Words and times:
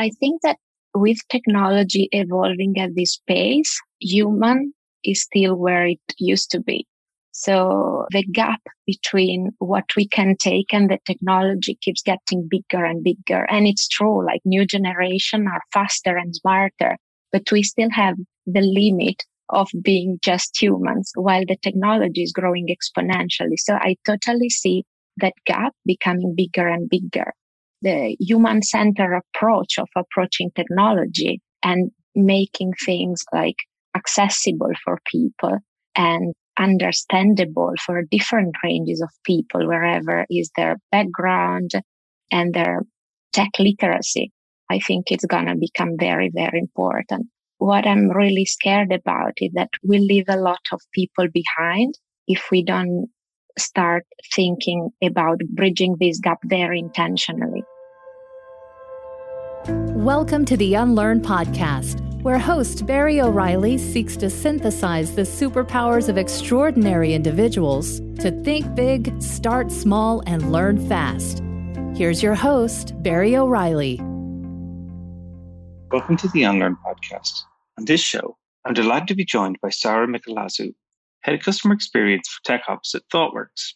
I 0.00 0.08
think 0.18 0.40
that 0.40 0.56
with 0.94 1.18
technology 1.28 2.08
evolving 2.12 2.78
at 2.78 2.94
this 2.94 3.20
pace, 3.28 3.78
human 4.00 4.72
is 5.04 5.24
still 5.24 5.56
where 5.56 5.86
it 5.86 6.00
used 6.18 6.50
to 6.52 6.60
be. 6.60 6.86
So 7.32 8.06
the 8.10 8.22
gap 8.22 8.62
between 8.86 9.50
what 9.58 9.84
we 9.98 10.08
can 10.08 10.36
take 10.38 10.72
and 10.72 10.88
the 10.88 10.98
technology 11.04 11.78
keeps 11.82 12.00
getting 12.02 12.48
bigger 12.48 12.82
and 12.82 13.04
bigger. 13.04 13.44
And 13.50 13.66
it's 13.66 13.88
true, 13.88 14.24
like 14.24 14.40
new 14.46 14.64
generation 14.64 15.46
are 15.46 15.60
faster 15.70 16.16
and 16.16 16.34
smarter, 16.34 16.96
but 17.30 17.52
we 17.52 17.62
still 17.62 17.90
have 17.90 18.16
the 18.46 18.62
limit 18.62 19.22
of 19.50 19.68
being 19.82 20.18
just 20.24 20.60
humans 20.60 21.12
while 21.14 21.44
the 21.46 21.58
technology 21.60 22.22
is 22.22 22.32
growing 22.32 22.68
exponentially. 22.68 23.58
So 23.58 23.74
I 23.74 23.96
totally 24.06 24.48
see 24.48 24.84
that 25.18 25.34
gap 25.44 25.74
becoming 25.84 26.34
bigger 26.34 26.68
and 26.68 26.88
bigger. 26.88 27.34
The 27.82 28.16
human 28.20 28.62
centered 28.62 29.16
approach 29.16 29.78
of 29.78 29.88
approaching 29.96 30.50
technology 30.54 31.40
and 31.62 31.90
making 32.14 32.72
things 32.84 33.24
like 33.32 33.56
accessible 33.96 34.72
for 34.84 34.98
people 35.06 35.58
and 35.96 36.34
understandable 36.58 37.72
for 37.84 38.02
different 38.10 38.54
ranges 38.62 39.00
of 39.00 39.08
people, 39.24 39.66
wherever 39.66 40.26
is 40.28 40.50
their 40.56 40.76
background 40.92 41.70
and 42.30 42.52
their 42.54 42.82
tech 43.32 43.50
literacy. 43.58 44.30
I 44.70 44.78
think 44.78 45.10
it's 45.10 45.24
going 45.24 45.46
to 45.46 45.56
become 45.56 45.96
very, 45.98 46.30
very 46.32 46.58
important. 46.58 47.26
What 47.58 47.86
I'm 47.86 48.10
really 48.10 48.44
scared 48.44 48.92
about 48.92 49.32
is 49.38 49.50
that 49.54 49.70
we 49.86 49.98
leave 49.98 50.26
a 50.28 50.36
lot 50.36 50.60
of 50.72 50.80
people 50.94 51.26
behind 51.32 51.94
if 52.26 52.48
we 52.50 52.62
don't 52.62 53.08
start 53.58 54.04
thinking 54.34 54.90
about 55.02 55.40
bridging 55.54 55.96
this 55.98 56.20
gap 56.20 56.38
very 56.44 56.78
intentionally. 56.78 57.62
Welcome 60.00 60.46
to 60.46 60.56
the 60.56 60.72
Unlearn 60.76 61.20
Podcast, 61.20 62.00
where 62.22 62.38
host 62.38 62.86
Barry 62.86 63.20
O'Reilly 63.20 63.76
seeks 63.76 64.16
to 64.16 64.30
synthesize 64.30 65.14
the 65.14 65.26
superpowers 65.26 66.08
of 66.08 66.16
extraordinary 66.16 67.12
individuals 67.12 68.00
to 68.20 68.30
think 68.42 68.74
big, 68.74 69.20
start 69.20 69.70
small, 69.70 70.22
and 70.26 70.52
learn 70.52 70.88
fast. 70.88 71.42
Here's 71.94 72.22
your 72.22 72.34
host, 72.34 72.94
Barry 73.02 73.36
O'Reilly. 73.36 74.00
Welcome 75.92 76.16
to 76.16 76.28
the 76.28 76.44
Unlearn 76.44 76.78
Podcast. 76.82 77.42
On 77.76 77.84
this 77.84 78.00
show, 78.00 78.38
I'm 78.64 78.72
delighted 78.72 79.08
to 79.08 79.14
be 79.14 79.26
joined 79.26 79.58
by 79.60 79.68
Sarah 79.68 80.08
Michelazzo, 80.08 80.72
Head 81.20 81.34
of 81.34 81.42
Customer 81.42 81.74
Experience 81.74 82.26
for 82.26 82.42
Tech 82.44 82.62
Ops 82.68 82.94
at 82.94 83.02
ThoughtWorks. 83.12 83.74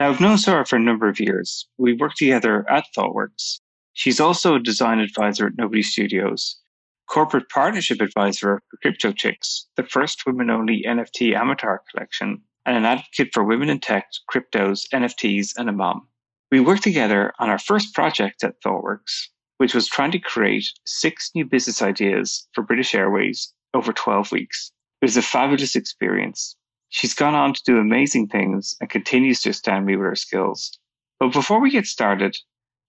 Now, 0.00 0.08
I've 0.08 0.22
known 0.22 0.38
Sarah 0.38 0.64
for 0.64 0.76
a 0.76 0.80
number 0.80 1.06
of 1.06 1.20
years. 1.20 1.68
We 1.76 1.92
worked 1.92 2.16
together 2.16 2.64
at 2.70 2.86
ThoughtWorks. 2.96 3.60
She's 3.96 4.20
also 4.20 4.54
a 4.54 4.60
design 4.60 4.98
advisor 4.98 5.46
at 5.46 5.56
Nobody 5.56 5.82
Studios, 5.82 6.60
corporate 7.08 7.48
partnership 7.48 8.02
advisor 8.02 8.60
for 8.68 8.76
Crypto 8.82 9.10
Chicks, 9.10 9.68
the 9.76 9.84
first 9.84 10.26
women 10.26 10.50
only 10.50 10.84
NFT 10.86 11.32
avatar 11.32 11.82
collection, 11.90 12.42
and 12.66 12.76
an 12.76 12.84
advocate 12.84 13.30
for 13.32 13.42
women 13.42 13.70
in 13.70 13.80
tech, 13.80 14.04
cryptos, 14.30 14.82
NFTs, 14.92 15.52
and 15.56 15.70
a 15.70 15.72
mom. 15.72 16.06
We 16.52 16.60
worked 16.60 16.82
together 16.82 17.32
on 17.38 17.48
our 17.48 17.58
first 17.58 17.94
project 17.94 18.44
at 18.44 18.60
ThoughtWorks, 18.60 19.28
which 19.56 19.74
was 19.74 19.88
trying 19.88 20.10
to 20.10 20.18
create 20.18 20.68
six 20.84 21.30
new 21.34 21.46
business 21.46 21.80
ideas 21.80 22.46
for 22.52 22.62
British 22.62 22.94
Airways 22.94 23.54
over 23.72 23.94
12 23.94 24.30
weeks. 24.30 24.72
It 25.00 25.06
was 25.06 25.16
a 25.16 25.22
fabulous 25.22 25.74
experience. 25.74 26.54
She's 26.90 27.14
gone 27.14 27.34
on 27.34 27.54
to 27.54 27.62
do 27.64 27.78
amazing 27.78 28.28
things 28.28 28.76
and 28.78 28.90
continues 28.90 29.40
to 29.40 29.50
astound 29.50 29.86
me 29.86 29.96
with 29.96 30.04
her 30.04 30.16
skills. 30.16 30.78
But 31.18 31.32
before 31.32 31.62
we 31.62 31.70
get 31.70 31.86
started, 31.86 32.36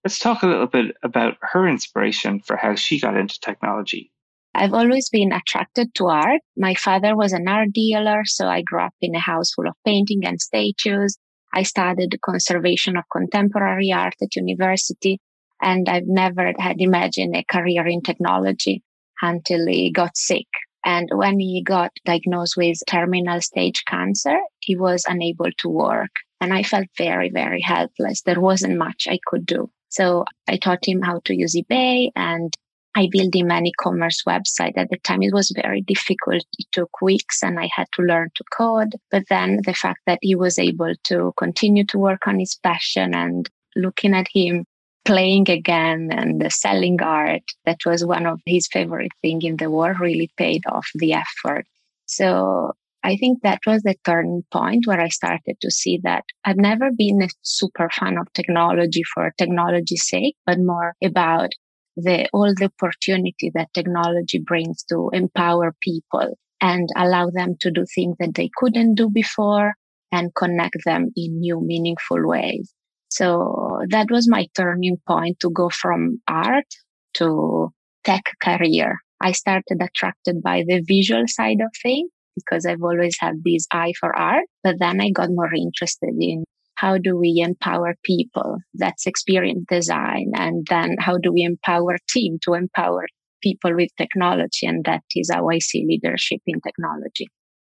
let's 0.04 0.18
talk 0.18 0.42
a 0.42 0.46
little 0.46 0.66
bit 0.66 0.96
about 1.02 1.36
her 1.42 1.66
inspiration 1.66 2.40
for 2.40 2.56
how 2.56 2.74
she 2.74 3.00
got 3.00 3.16
into 3.16 3.38
technology. 3.40 4.12
I've 4.54 4.74
always 4.74 5.08
been 5.10 5.32
attracted 5.32 5.94
to 5.94 6.06
art. 6.06 6.40
My 6.56 6.74
father 6.74 7.14
was 7.14 7.32
an 7.32 7.46
art 7.46 7.72
dealer, 7.72 8.24
so 8.24 8.48
I 8.48 8.62
grew 8.62 8.80
up 8.80 8.94
in 9.00 9.14
a 9.14 9.20
house 9.20 9.52
full 9.52 9.68
of 9.68 9.74
painting 9.84 10.24
and 10.24 10.40
statues. 10.40 11.16
I 11.52 11.62
studied 11.62 12.18
conservation 12.24 12.96
of 12.96 13.04
contemporary 13.12 13.92
art 13.92 14.14
at 14.22 14.36
university, 14.36 15.20
and 15.62 15.88
I've 15.88 16.06
never 16.06 16.52
had 16.58 16.80
imagined 16.80 17.36
a 17.36 17.44
career 17.44 17.86
in 17.86 18.02
technology 18.02 18.82
until 19.22 19.66
he 19.66 19.92
got 19.92 20.16
sick. 20.16 20.46
And 20.84 21.08
when 21.12 21.38
he 21.38 21.62
got 21.62 21.90
diagnosed 22.04 22.56
with 22.56 22.78
terminal 22.86 23.40
stage 23.40 23.84
cancer, 23.86 24.38
he 24.60 24.76
was 24.76 25.04
unable 25.06 25.50
to 25.58 25.68
work. 25.68 26.10
And 26.40 26.52
I 26.52 26.62
felt 26.62 26.86
very, 26.96 27.30
very 27.30 27.60
helpless. 27.60 28.22
There 28.22 28.40
wasn't 28.40 28.78
much 28.78 29.06
I 29.08 29.18
could 29.26 29.44
do. 29.44 29.70
So 29.88 30.24
I 30.48 30.56
taught 30.56 30.86
him 30.86 31.02
how 31.02 31.20
to 31.24 31.34
use 31.34 31.54
eBay 31.54 32.10
and 32.14 32.52
I 32.94 33.08
built 33.10 33.34
him 33.34 33.50
an 33.50 33.66
e-commerce 33.66 34.22
website. 34.26 34.76
At 34.76 34.90
the 34.90 34.98
time, 34.98 35.22
it 35.22 35.32
was 35.32 35.52
very 35.54 35.82
difficult. 35.82 36.42
It 36.58 36.66
took 36.72 37.00
weeks 37.00 37.42
and 37.42 37.60
I 37.60 37.68
had 37.74 37.86
to 37.92 38.02
learn 38.02 38.30
to 38.34 38.44
code. 38.56 38.96
But 39.10 39.24
then 39.28 39.60
the 39.64 39.74
fact 39.74 40.00
that 40.06 40.18
he 40.20 40.34
was 40.34 40.58
able 40.58 40.94
to 41.04 41.32
continue 41.38 41.84
to 41.84 41.98
work 41.98 42.26
on 42.26 42.40
his 42.40 42.56
passion 42.56 43.14
and 43.14 43.48
looking 43.76 44.14
at 44.14 44.26
him 44.32 44.64
playing 45.04 45.48
again 45.48 46.10
and 46.12 46.52
selling 46.52 47.00
art, 47.00 47.42
that 47.64 47.78
was 47.86 48.04
one 48.04 48.26
of 48.26 48.40
his 48.46 48.66
favorite 48.66 49.12
things 49.22 49.44
in 49.44 49.56
the 49.56 49.70
world, 49.70 50.00
really 50.00 50.30
paid 50.36 50.62
off 50.66 50.88
the 50.94 51.12
effort. 51.12 51.66
So 52.06 52.72
I 53.02 53.16
think 53.16 53.42
that 53.42 53.60
was 53.66 53.82
the 53.82 53.94
turning 54.04 54.42
point 54.52 54.86
where 54.86 55.00
I 55.00 55.08
started 55.08 55.56
to 55.60 55.70
see 55.70 56.00
that 56.02 56.24
I've 56.44 56.56
never 56.56 56.90
been 56.90 57.22
a 57.22 57.28
super 57.42 57.88
fan 57.90 58.18
of 58.18 58.32
technology 58.32 59.02
for 59.14 59.32
technology's 59.38 60.08
sake, 60.08 60.36
but 60.44 60.58
more 60.58 60.94
about 61.02 61.50
the 61.96 62.28
all 62.32 62.52
the 62.54 62.70
opportunity 62.80 63.50
that 63.54 63.72
technology 63.72 64.38
brings 64.38 64.82
to 64.84 65.10
empower 65.12 65.74
people 65.80 66.36
and 66.60 66.88
allow 66.96 67.30
them 67.30 67.56
to 67.60 67.70
do 67.70 67.84
things 67.94 68.16
that 68.18 68.34
they 68.34 68.50
couldn't 68.56 68.94
do 68.94 69.08
before 69.08 69.74
and 70.10 70.34
connect 70.34 70.76
them 70.84 71.10
in 71.16 71.40
new 71.40 71.60
meaningful 71.60 72.26
ways. 72.26 72.72
So 73.10 73.80
that 73.90 74.10
was 74.10 74.28
my 74.28 74.48
turning 74.56 74.96
point 75.06 75.38
to 75.40 75.50
go 75.50 75.70
from 75.70 76.20
art 76.28 76.66
to 77.14 77.72
tech 78.04 78.24
career. 78.42 78.98
I 79.20 79.32
started 79.32 79.78
attracted 79.80 80.42
by 80.42 80.64
the 80.66 80.82
visual 80.86 81.24
side 81.26 81.60
of 81.60 81.70
things 81.82 82.10
because 82.44 82.66
I've 82.66 82.82
always 82.82 83.16
had 83.18 83.42
this 83.44 83.66
eye 83.72 83.92
for 83.98 84.16
art. 84.16 84.44
But 84.62 84.76
then 84.78 85.00
I 85.00 85.10
got 85.10 85.30
more 85.30 85.52
interested 85.54 86.14
in 86.18 86.44
how 86.74 86.96
do 86.96 87.16
we 87.16 87.42
empower 87.44 87.96
people? 88.04 88.58
That's 88.74 89.06
experience 89.06 89.64
design. 89.68 90.30
And 90.34 90.66
then 90.70 90.96
how 91.00 91.18
do 91.18 91.32
we 91.32 91.42
empower 91.42 91.98
team 92.08 92.38
to 92.42 92.54
empower 92.54 93.06
people 93.42 93.74
with 93.74 93.90
technology? 93.96 94.66
And 94.66 94.84
that 94.84 95.02
is 95.16 95.30
how 95.32 95.48
I 95.50 95.58
see 95.58 95.84
leadership 95.86 96.40
in 96.46 96.60
technology. 96.60 97.26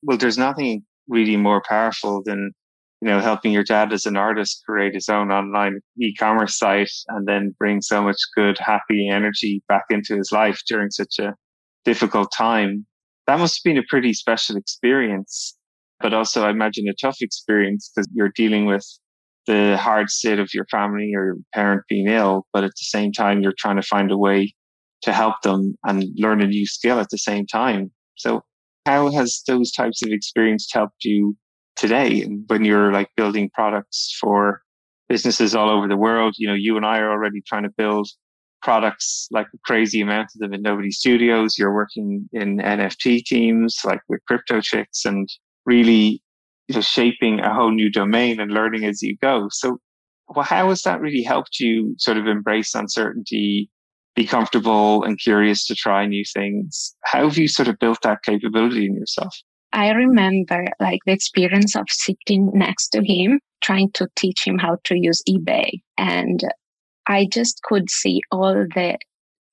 Well, 0.03 0.19
there's 0.19 0.39
nothing 0.39 0.85
really 1.09 1.37
more 1.37 1.63
powerful 1.69 2.23
than 2.25 2.53
you 3.01 3.09
know 3.09 3.19
helping 3.21 3.51
your 3.51 3.65
dad 3.65 3.93
as 3.93 4.07
an 4.07 4.17
artist 4.17 4.63
create 4.65 4.95
his 4.95 5.09
own 5.09 5.33
online 5.33 5.81
e-commerce 6.01 6.57
site 6.57 6.93
and 7.09 7.27
then 7.27 7.55
bring 7.59 7.81
so 7.81 8.01
much 8.01 8.17
good 8.37 8.57
happy 8.59 9.09
energy 9.09 9.63
back 9.69 9.85
into 9.91 10.17
his 10.17 10.31
life 10.31 10.63
during 10.69 10.91
such 10.91 11.19
a 11.19 11.35
difficult 11.85 12.33
time 12.33 12.87
that 13.27 13.39
must 13.39 13.57
have 13.57 13.65
been 13.65 13.83
a 13.83 13.87
pretty 13.89 14.13
special 14.13 14.57
experience, 14.57 15.57
but 16.01 16.13
also 16.13 16.45
I 16.45 16.51
imagine 16.51 16.89
a 16.89 16.95
tough 16.95 17.19
experience 17.21 17.91
because 17.95 18.09
you're 18.13 18.33
dealing 18.35 18.67
with 18.67 18.87
the 19.47 19.77
hard 19.77 20.11
state 20.11 20.39
of 20.39 20.55
your 20.55 20.67
family 20.67 21.13
or 21.15 21.25
your 21.25 21.37
parent 21.55 21.83
being 21.89 22.09
ill, 22.09 22.47
but 22.53 22.65
at 22.65 22.71
the 22.71 22.85
same 22.85 23.13
time, 23.13 23.43
you're 23.43 23.55
trying 23.59 23.77
to 23.77 23.83
find 23.83 24.11
a 24.11 24.19
way 24.19 24.55
to 25.03 25.13
help 25.13 25.43
them 25.43 25.75
and 25.85 26.05
learn 26.17 26.41
a 26.41 26.47
new 26.47 26.67
skill 26.67 27.01
at 27.01 27.11
the 27.11 27.19
same 27.19 27.47
time. 27.47 27.91
So 28.17 28.43
how 28.87 29.11
has 29.11 29.43
those 29.47 29.73
types 29.73 30.03
of 30.03 30.11
experience 30.11 30.69
helped 30.73 31.05
you 31.05 31.37
today 31.77 32.23
when 32.47 32.65
you're 32.65 32.93
like 32.93 33.09
building 33.17 33.51
products 33.53 34.17
for 34.21 34.63
businesses 35.09 35.55
all 35.55 35.71
over 35.71 35.89
the 35.89 35.97
world? 35.97 36.35
You 36.39 36.49
know, 36.49 36.55
you 36.55 36.77
and 36.77 36.87
I 36.87 36.99
are 36.99 37.11
already 37.11 37.43
trying 37.47 37.65
to 37.65 37.73
build 37.77 38.09
products 38.63 39.29
like 39.31 39.47
crazy 39.65 40.01
amount 40.01 40.31
of 40.35 40.41
them 40.41 40.55
in 40.55 40.63
Nobody 40.63 40.91
Studios. 40.91 41.59
You're 41.59 41.75
working 41.75 42.29
in 42.33 42.59
NFT 42.59 43.25
teams 43.25 43.79
like 43.85 44.01
with 44.09 44.21
Crypto 44.27 44.61
Chicks 44.61 45.05
and 45.05 45.29
really 45.67 46.23
you 46.69 46.77
know, 46.77 46.81
shaping 46.81 47.41
a 47.41 47.53
whole 47.53 47.73
new 47.73 47.91
domain 47.91 48.41
and 48.41 48.53
learning 48.53 48.85
as 48.85 49.03
you 49.03 49.17
go. 49.21 49.49
So 49.51 49.79
well, 50.29 50.45
how 50.45 50.69
has 50.71 50.83
that 50.83 51.01
really 51.01 51.23
helped 51.23 51.61
you 51.61 51.95
sort 51.99 52.17
of 52.17 52.27
embrace 52.27 52.75
uncertainty, 52.75 53.69
be 54.15 54.27
comfortable 54.27 55.03
and 55.05 55.19
curious 55.19 55.67
to 55.67 55.75
try 55.75 56.07
new 56.07 56.25
things? 56.33 56.95
How 57.05 57.25
have 57.25 57.39
you 57.39 57.49
sort 57.49 57.69
of 57.69 57.79
built 57.79 58.03
that 58.03 58.23
capability 58.23 58.87
in 58.87 58.95
yourself? 58.95 59.35
I 59.73 59.91
remember 59.91 60.67
like 60.81 61.01
the 61.07 61.13
experience 61.13 61.75
of 61.75 61.87
sitting 61.89 62.51
next 62.53 62.89
to 62.91 63.03
him, 63.03 63.41
trying 63.63 63.91
to 63.93 64.09
teach 64.17 64.47
him 64.47 64.59
how 64.59 64.79
to 64.85 64.99
use 64.99 65.23
eBay. 65.29 65.81
And 65.97 66.43
I 67.07 67.27
just 67.31 67.63
could 67.63 67.91
see 67.91 68.21
all 68.31 68.55
the 68.55 68.99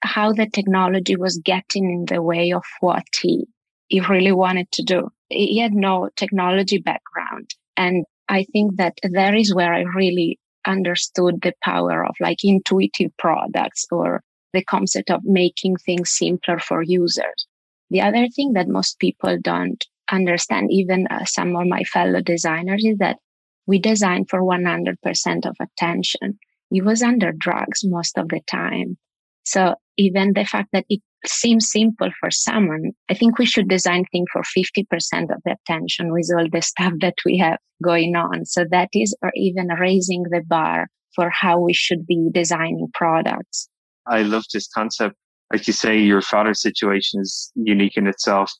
how 0.02 0.32
the 0.32 0.48
technology 0.48 1.16
was 1.16 1.42
getting 1.44 1.90
in 1.90 2.06
the 2.06 2.22
way 2.22 2.52
of 2.54 2.64
what 2.80 3.04
he 3.22 3.48
he 3.88 4.00
really 4.02 4.32
wanted 4.32 4.72
to 4.72 4.84
do. 4.84 5.10
He 5.30 5.58
had 5.60 5.74
no 5.74 6.10
technology 6.16 6.78
background. 6.78 7.50
And 7.76 8.06
I 8.28 8.46
think 8.54 8.78
that 8.78 8.98
that 9.04 9.36
is 9.36 9.54
where 9.54 9.74
I 9.74 9.82
really 9.82 10.40
understood 10.66 11.42
the 11.42 11.54
power 11.64 12.06
of 12.06 12.16
like 12.20 12.44
intuitive 12.44 13.12
products 13.18 13.86
or 13.92 14.22
the 14.54 14.64
concept 14.64 15.10
of 15.10 15.22
making 15.24 15.78
things 15.78 16.12
simpler 16.12 16.60
for 16.60 16.84
users. 16.84 17.48
The 17.90 18.02
other 18.02 18.28
thing 18.28 18.54
that 18.54 18.68
most 18.68 19.00
people 19.00 19.38
don't 19.42 19.84
understand, 20.12 20.72
even 20.72 21.08
uh, 21.08 21.26
some 21.26 21.56
of 21.56 21.68
my 21.68 21.84
fellow 21.84 22.22
designers, 22.22 22.84
is 22.86 22.98
that 23.00 23.18
we 23.66 23.80
design 23.80 24.26
for 24.26 24.42
100% 24.42 25.46
of 25.46 25.56
attention. 25.60 26.40
It 26.72 26.86
was 26.86 27.02
under 27.02 27.32
drugs 27.32 27.82
most 27.84 28.18
of 28.18 28.30
the 28.30 28.42
time. 28.50 28.98
So 29.44 29.76
even 29.98 30.34
the 30.34 30.46
fact 30.46 30.70
that 30.74 30.86
it 30.90 31.02
seems 31.26 31.72
simple 31.72 32.10
for 32.20 32.32
someone, 32.32 32.92
I 33.10 33.14
think 33.14 33.38
we 33.38 33.46
should 33.46 33.68
design 33.68 34.06
things 34.12 34.28
for 34.32 34.42
50% 34.42 34.86
of 35.24 35.42
the 35.44 35.56
attention 35.66 36.12
with 36.12 36.30
all 36.38 36.48
the 36.52 36.62
stuff 36.62 36.94
that 37.02 37.16
we 37.26 37.38
have 37.40 37.58
going 37.84 38.16
on. 38.16 38.46
So 38.46 38.66
that 38.72 38.90
is 38.94 39.16
or 39.22 39.32
even 39.36 39.68
raising 39.68 40.24
the 40.24 40.42
bar 40.48 40.88
for 41.16 41.30
how 41.30 41.60
we 41.60 41.74
should 41.74 42.06
be 42.06 42.30
designing 42.32 42.88
products. 42.94 43.68
I 44.08 44.22
love 44.22 44.46
this 44.54 44.68
concept. 44.68 45.16
Like 45.52 45.66
you 45.68 45.74
say, 45.74 45.98
your 45.98 46.22
father's 46.22 46.62
situation 46.62 47.22
is 47.22 47.52
unique 47.56 47.98
in 47.98 48.08
itself 48.08 48.52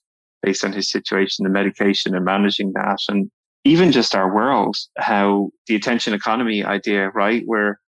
based 0.42 0.64
on 0.64 0.74
his 0.74 0.90
situation, 0.90 1.44
the 1.44 1.50
medication 1.50 2.16
and 2.16 2.26
managing 2.26 2.72
that. 2.74 2.98
And 3.10 3.30
even 3.64 3.92
just 3.92 4.16
our 4.16 4.34
world, 4.34 4.76
how 4.98 5.50
the 5.68 5.76
attention 5.76 6.14
economy 6.14 6.64
idea, 6.64 7.10
right? 7.10 7.44
Where 7.46 7.80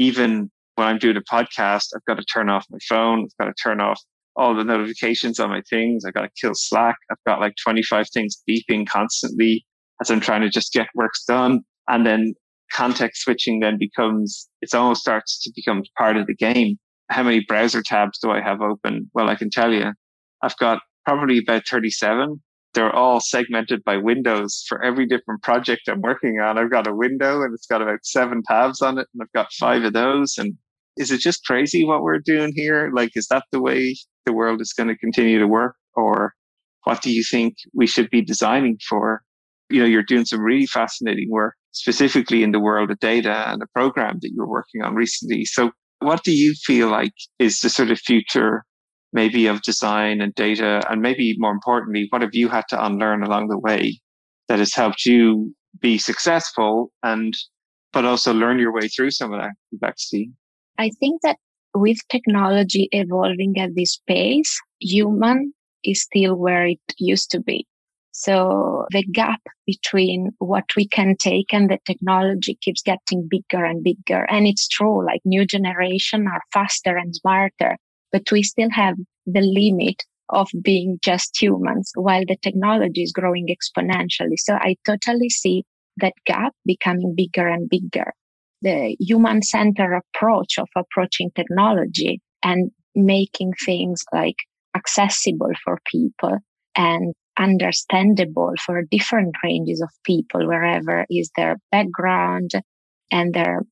even 0.00 0.50
when 0.76 0.88
I'm 0.88 0.98
doing 0.98 1.16
a 1.16 1.20
podcast, 1.20 1.88
I've 1.94 2.04
got 2.06 2.16
to 2.16 2.24
turn 2.24 2.48
off 2.48 2.66
my 2.70 2.78
phone. 2.88 3.24
I've 3.24 3.44
got 3.44 3.54
to 3.54 3.62
turn 3.62 3.80
off 3.80 4.00
all 4.34 4.56
the 4.56 4.64
notifications 4.64 5.38
on 5.38 5.50
my 5.50 5.60
things. 5.68 6.04
I've 6.04 6.14
got 6.14 6.22
to 6.22 6.30
kill 6.40 6.54
Slack. 6.54 6.96
I've 7.10 7.22
got 7.26 7.38
like 7.38 7.52
25 7.62 8.06
things 8.12 8.42
beeping 8.48 8.88
constantly 8.88 9.66
as 10.00 10.10
I'm 10.10 10.20
trying 10.20 10.40
to 10.40 10.48
just 10.48 10.72
get 10.72 10.88
works 10.94 11.22
done. 11.26 11.60
And 11.86 12.06
then 12.06 12.32
context 12.72 13.22
switching 13.22 13.60
then 13.60 13.76
becomes, 13.78 14.48
it 14.62 14.74
almost 14.74 15.02
starts 15.02 15.42
to 15.42 15.52
become 15.54 15.82
part 15.98 16.16
of 16.16 16.26
the 16.26 16.34
game. 16.34 16.78
How 17.10 17.22
many 17.22 17.44
browser 17.46 17.82
tabs 17.82 18.18
do 18.18 18.30
I 18.30 18.40
have 18.40 18.62
open? 18.62 19.10
Well, 19.12 19.28
I 19.28 19.34
can 19.34 19.50
tell 19.50 19.72
you, 19.72 19.92
I've 20.42 20.56
got 20.56 20.80
probably 21.04 21.38
about 21.38 21.68
37. 21.68 22.40
They're 22.74 22.94
all 22.94 23.20
segmented 23.20 23.82
by 23.84 23.96
windows 23.96 24.64
for 24.68 24.82
every 24.82 25.06
different 25.06 25.42
project 25.42 25.88
I'm 25.88 26.00
working 26.00 26.38
on. 26.40 26.56
I've 26.56 26.70
got 26.70 26.86
a 26.86 26.94
window 26.94 27.42
and 27.42 27.52
it's 27.52 27.66
got 27.66 27.82
about 27.82 28.04
seven 28.04 28.42
tabs 28.46 28.80
on 28.80 28.98
it 28.98 29.08
and 29.12 29.22
I've 29.22 29.32
got 29.32 29.52
five 29.52 29.82
of 29.82 29.92
those. 29.92 30.38
And 30.38 30.54
is 30.96 31.10
it 31.10 31.20
just 31.20 31.44
crazy 31.44 31.84
what 31.84 32.02
we're 32.02 32.18
doing 32.18 32.52
here? 32.54 32.90
Like, 32.94 33.10
is 33.16 33.26
that 33.28 33.44
the 33.50 33.60
way 33.60 33.96
the 34.24 34.32
world 34.32 34.60
is 34.60 34.72
going 34.72 34.88
to 34.88 34.96
continue 34.96 35.38
to 35.38 35.48
work? 35.48 35.74
Or 35.94 36.34
what 36.84 37.02
do 37.02 37.10
you 37.10 37.24
think 37.24 37.56
we 37.74 37.86
should 37.86 38.08
be 38.10 38.22
designing 38.22 38.78
for? 38.88 39.22
You 39.68 39.80
know, 39.80 39.86
you're 39.86 40.02
doing 40.02 40.24
some 40.24 40.40
really 40.40 40.66
fascinating 40.66 41.28
work, 41.30 41.54
specifically 41.72 42.42
in 42.42 42.52
the 42.52 42.60
world 42.60 42.90
of 42.90 42.98
data 43.00 43.50
and 43.50 43.62
a 43.62 43.66
program 43.74 44.18
that 44.22 44.30
you're 44.32 44.48
working 44.48 44.82
on 44.82 44.94
recently. 44.94 45.44
So 45.44 45.72
what 46.00 46.22
do 46.24 46.32
you 46.32 46.54
feel 46.64 46.88
like 46.88 47.12
is 47.38 47.60
the 47.60 47.68
sort 47.68 47.90
of 47.90 47.98
future 47.98 48.64
maybe 49.12 49.46
of 49.46 49.62
design 49.62 50.20
and 50.20 50.34
data? 50.34 50.82
And 50.90 51.02
maybe 51.02 51.34
more 51.38 51.52
importantly, 51.52 52.06
what 52.10 52.22
have 52.22 52.34
you 52.34 52.48
had 52.48 52.64
to 52.68 52.84
unlearn 52.84 53.22
along 53.22 53.48
the 53.48 53.58
way 53.58 54.00
that 54.48 54.58
has 54.58 54.74
helped 54.74 55.06
you 55.06 55.54
be 55.80 55.98
successful 55.98 56.90
and, 57.02 57.34
but 57.92 58.04
also 58.04 58.32
learn 58.32 58.58
your 58.58 58.72
way 58.72 58.88
through 58.88 59.10
some 59.10 59.32
of 59.32 59.40
that 59.40 59.52
complexity? 59.70 60.30
I 60.78 60.90
think 61.00 61.22
that 61.22 61.36
with 61.74 61.98
technology 62.08 62.88
evolving 62.92 63.54
at 63.58 63.74
this 63.76 64.00
pace, 64.06 64.58
human 64.80 65.52
is 65.84 66.02
still 66.02 66.34
where 66.34 66.66
it 66.66 66.80
used 66.98 67.30
to 67.30 67.40
be. 67.40 67.66
So 68.12 68.86
the 68.90 69.04
gap 69.04 69.40
between 69.66 70.30
what 70.38 70.64
we 70.76 70.86
can 70.88 71.16
take 71.16 71.54
and 71.54 71.70
the 71.70 71.78
technology 71.86 72.58
keeps 72.60 72.82
getting 72.82 73.28
bigger 73.30 73.64
and 73.64 73.84
bigger. 73.84 74.26
And 74.28 74.46
it's 74.46 74.68
true, 74.68 75.06
like 75.06 75.20
new 75.24 75.46
generation 75.46 76.26
are 76.26 76.42
faster 76.52 76.96
and 76.96 77.14
smarter, 77.14 77.78
but 78.12 78.30
we 78.32 78.42
still 78.42 78.70
have 78.70 78.96
the 79.26 79.40
limit 79.40 80.02
of 80.28 80.48
being 80.62 80.98
just 81.02 81.40
humans 81.40 81.90
while 81.94 82.22
the 82.26 82.36
technology 82.42 83.02
is 83.02 83.12
growing 83.12 83.48
exponentially. 83.48 84.36
So 84.36 84.54
I 84.54 84.76
totally 84.86 85.28
see 85.28 85.64
that 85.96 86.14
gap 86.26 86.52
becoming 86.64 87.14
bigger 87.16 87.48
and 87.48 87.68
bigger 87.68 88.12
the 88.62 88.96
human 89.00 89.42
centered 89.42 89.96
approach 89.96 90.58
of 90.58 90.68
approaching 90.76 91.30
technology 91.34 92.20
and 92.42 92.70
making 92.94 93.52
things 93.64 94.04
like 94.12 94.36
accessible 94.76 95.52
for 95.64 95.78
people 95.86 96.38
and 96.76 97.14
understandable 97.38 98.52
for 98.64 98.82
different 98.90 99.34
ranges 99.42 99.80
of 99.80 99.88
people 100.04 100.46
wherever 100.46 101.06
is 101.08 101.30
their 101.36 101.56
background 101.70 102.50
and 103.10 103.32
their 103.32 103.62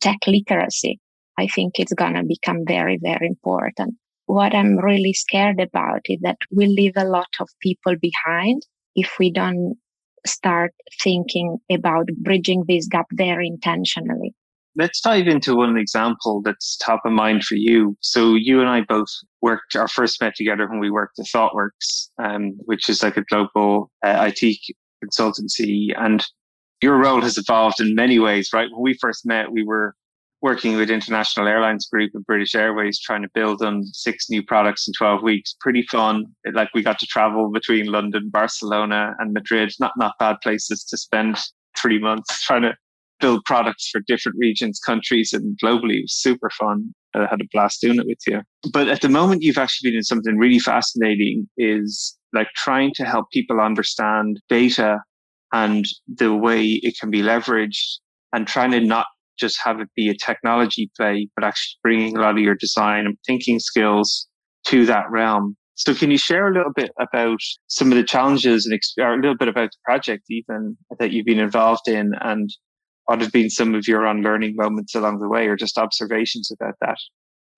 tech 0.00 0.18
literacy 0.26 0.98
i 1.38 1.46
think 1.46 1.78
it's 1.78 1.94
going 1.94 2.14
to 2.14 2.24
become 2.24 2.64
very 2.66 2.98
very 3.02 3.26
important 3.26 3.94
what 4.26 4.54
i'm 4.54 4.76
really 4.78 5.12
scared 5.12 5.60
about 5.60 6.00
is 6.06 6.20
that 6.22 6.38
we 6.50 6.66
leave 6.66 6.96
a 6.96 7.04
lot 7.04 7.32
of 7.40 7.48
people 7.62 7.94
behind 8.00 8.62
if 8.94 9.14
we 9.18 9.30
don't 9.30 9.76
start 10.26 10.72
thinking 11.02 11.58
about 11.70 12.06
bridging 12.22 12.64
this 12.68 12.86
gap 12.86 13.06
very 13.12 13.46
intentionally. 13.46 14.34
Let's 14.76 15.00
dive 15.00 15.26
into 15.26 15.56
one 15.56 15.76
example 15.76 16.40
that's 16.44 16.76
top 16.76 17.00
of 17.04 17.12
mind 17.12 17.44
for 17.44 17.56
you. 17.56 17.96
So 18.00 18.34
you 18.34 18.60
and 18.60 18.68
I 18.68 18.82
both 18.82 19.08
worked, 19.42 19.74
our 19.74 19.88
first 19.88 20.20
met 20.20 20.36
together 20.36 20.68
when 20.68 20.78
we 20.78 20.90
worked 20.90 21.18
at 21.18 21.26
ThoughtWorks, 21.26 22.10
um, 22.22 22.52
which 22.64 22.88
is 22.88 23.02
like 23.02 23.16
a 23.16 23.24
global 23.24 23.90
uh, 24.04 24.30
IT 24.30 24.58
consultancy. 25.04 25.88
And 25.96 26.24
your 26.80 26.96
role 26.96 27.20
has 27.22 27.38
evolved 27.38 27.80
in 27.80 27.96
many 27.96 28.20
ways, 28.20 28.50
right? 28.52 28.68
When 28.70 28.82
we 28.82 28.96
first 29.00 29.26
met, 29.26 29.50
we 29.50 29.64
were 29.64 29.94
working 30.40 30.76
with 30.76 30.90
International 30.90 31.48
Airlines 31.48 31.86
Group 31.86 32.12
and 32.14 32.24
British 32.24 32.54
Airways, 32.54 33.00
trying 33.00 33.22
to 33.22 33.28
build 33.34 33.62
on 33.62 33.84
six 33.86 34.30
new 34.30 34.42
products 34.42 34.86
in 34.86 34.94
12 34.96 35.22
weeks. 35.22 35.54
Pretty 35.60 35.82
fun. 35.90 36.26
It, 36.44 36.54
like 36.54 36.68
we 36.74 36.82
got 36.82 36.98
to 37.00 37.06
travel 37.06 37.50
between 37.50 37.86
London, 37.86 38.30
Barcelona 38.30 39.14
and 39.18 39.32
Madrid. 39.32 39.72
Not, 39.80 39.92
not 39.96 40.14
bad 40.18 40.36
places 40.42 40.84
to 40.84 40.96
spend 40.96 41.38
three 41.80 41.98
months 41.98 42.42
trying 42.44 42.62
to 42.62 42.74
build 43.20 43.44
products 43.44 43.88
for 43.90 44.00
different 44.06 44.38
regions, 44.38 44.78
countries 44.84 45.32
and 45.32 45.58
globally. 45.62 45.98
It 45.98 46.02
was 46.02 46.14
super 46.14 46.50
fun. 46.50 46.94
I 47.14 47.26
had 47.28 47.40
a 47.40 47.48
blast 47.52 47.80
doing 47.80 47.98
it 47.98 48.06
with 48.06 48.20
you. 48.26 48.42
But 48.72 48.88
at 48.88 49.00
the 49.00 49.08
moment, 49.08 49.42
you've 49.42 49.58
actually 49.58 49.90
been 49.90 49.96
in 49.96 50.04
something 50.04 50.38
really 50.38 50.60
fascinating 50.60 51.48
is 51.56 52.16
like 52.32 52.48
trying 52.54 52.92
to 52.94 53.04
help 53.04 53.30
people 53.32 53.60
understand 53.60 54.40
data 54.48 55.00
and 55.52 55.84
the 56.06 56.34
way 56.34 56.62
it 56.62 56.96
can 57.00 57.10
be 57.10 57.22
leveraged 57.22 57.98
and 58.32 58.46
trying 58.46 58.70
to 58.70 58.80
not 58.80 59.06
just 59.38 59.58
have 59.62 59.80
it 59.80 59.88
be 59.94 60.08
a 60.08 60.14
technology 60.14 60.90
play, 60.96 61.28
but 61.34 61.44
actually 61.44 61.78
bringing 61.82 62.16
a 62.16 62.20
lot 62.20 62.32
of 62.32 62.38
your 62.38 62.54
design 62.54 63.06
and 63.06 63.16
thinking 63.26 63.58
skills 63.58 64.26
to 64.66 64.86
that 64.86 65.10
realm. 65.10 65.56
So 65.74 65.94
can 65.94 66.10
you 66.10 66.18
share 66.18 66.48
a 66.48 66.52
little 66.52 66.72
bit 66.74 66.90
about 66.98 67.38
some 67.68 67.92
of 67.92 67.96
the 67.96 68.04
challenges 68.04 68.66
and 68.66 68.80
or 68.98 69.14
a 69.14 69.16
little 69.16 69.36
bit 69.36 69.48
about 69.48 69.70
the 69.70 69.78
project 69.84 70.24
even 70.28 70.76
that 70.98 71.12
you've 71.12 71.26
been 71.26 71.38
involved 71.38 71.86
in 71.86 72.12
and 72.20 72.50
what 73.04 73.20
have 73.20 73.32
been 73.32 73.48
some 73.48 73.74
of 73.74 73.86
your 73.86 74.04
unlearning 74.04 74.54
moments 74.56 74.94
along 74.94 75.20
the 75.20 75.28
way 75.28 75.46
or 75.46 75.56
just 75.56 75.78
observations 75.78 76.50
about 76.50 76.74
that? 76.80 76.98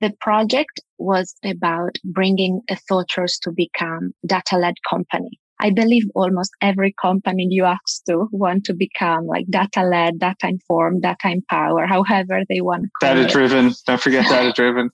The 0.01 0.13
project 0.21 0.81
was 0.99 1.35
about 1.45 1.97
bringing 2.05 2.61
a 2.71 2.77
ThoughtWorks 2.91 3.41
to 3.43 3.53
become 3.53 4.13
data-led 4.27 4.75
company. 4.89 5.41
I 5.61 5.71
believe 5.71 6.05
almost 6.15 6.53
every 6.63 6.95
company 7.01 7.47
you 7.51 7.65
ask 7.65 8.05
to 8.09 8.29
want 8.33 8.65
to 8.65 8.75
become 8.75 9.27
like 9.27 9.47
data 9.51 9.83
led, 9.83 10.19
data 10.19 10.49
informed, 10.49 11.03
data 11.03 11.31
empowered, 11.31 11.89
however 11.89 12.43
they 12.49 12.61
want. 12.61 12.87
Data 13.01 13.27
driven. 13.27 13.75
Don't 13.87 14.01
forget 14.01 14.27
data 14.27 14.53
driven. 14.55 14.91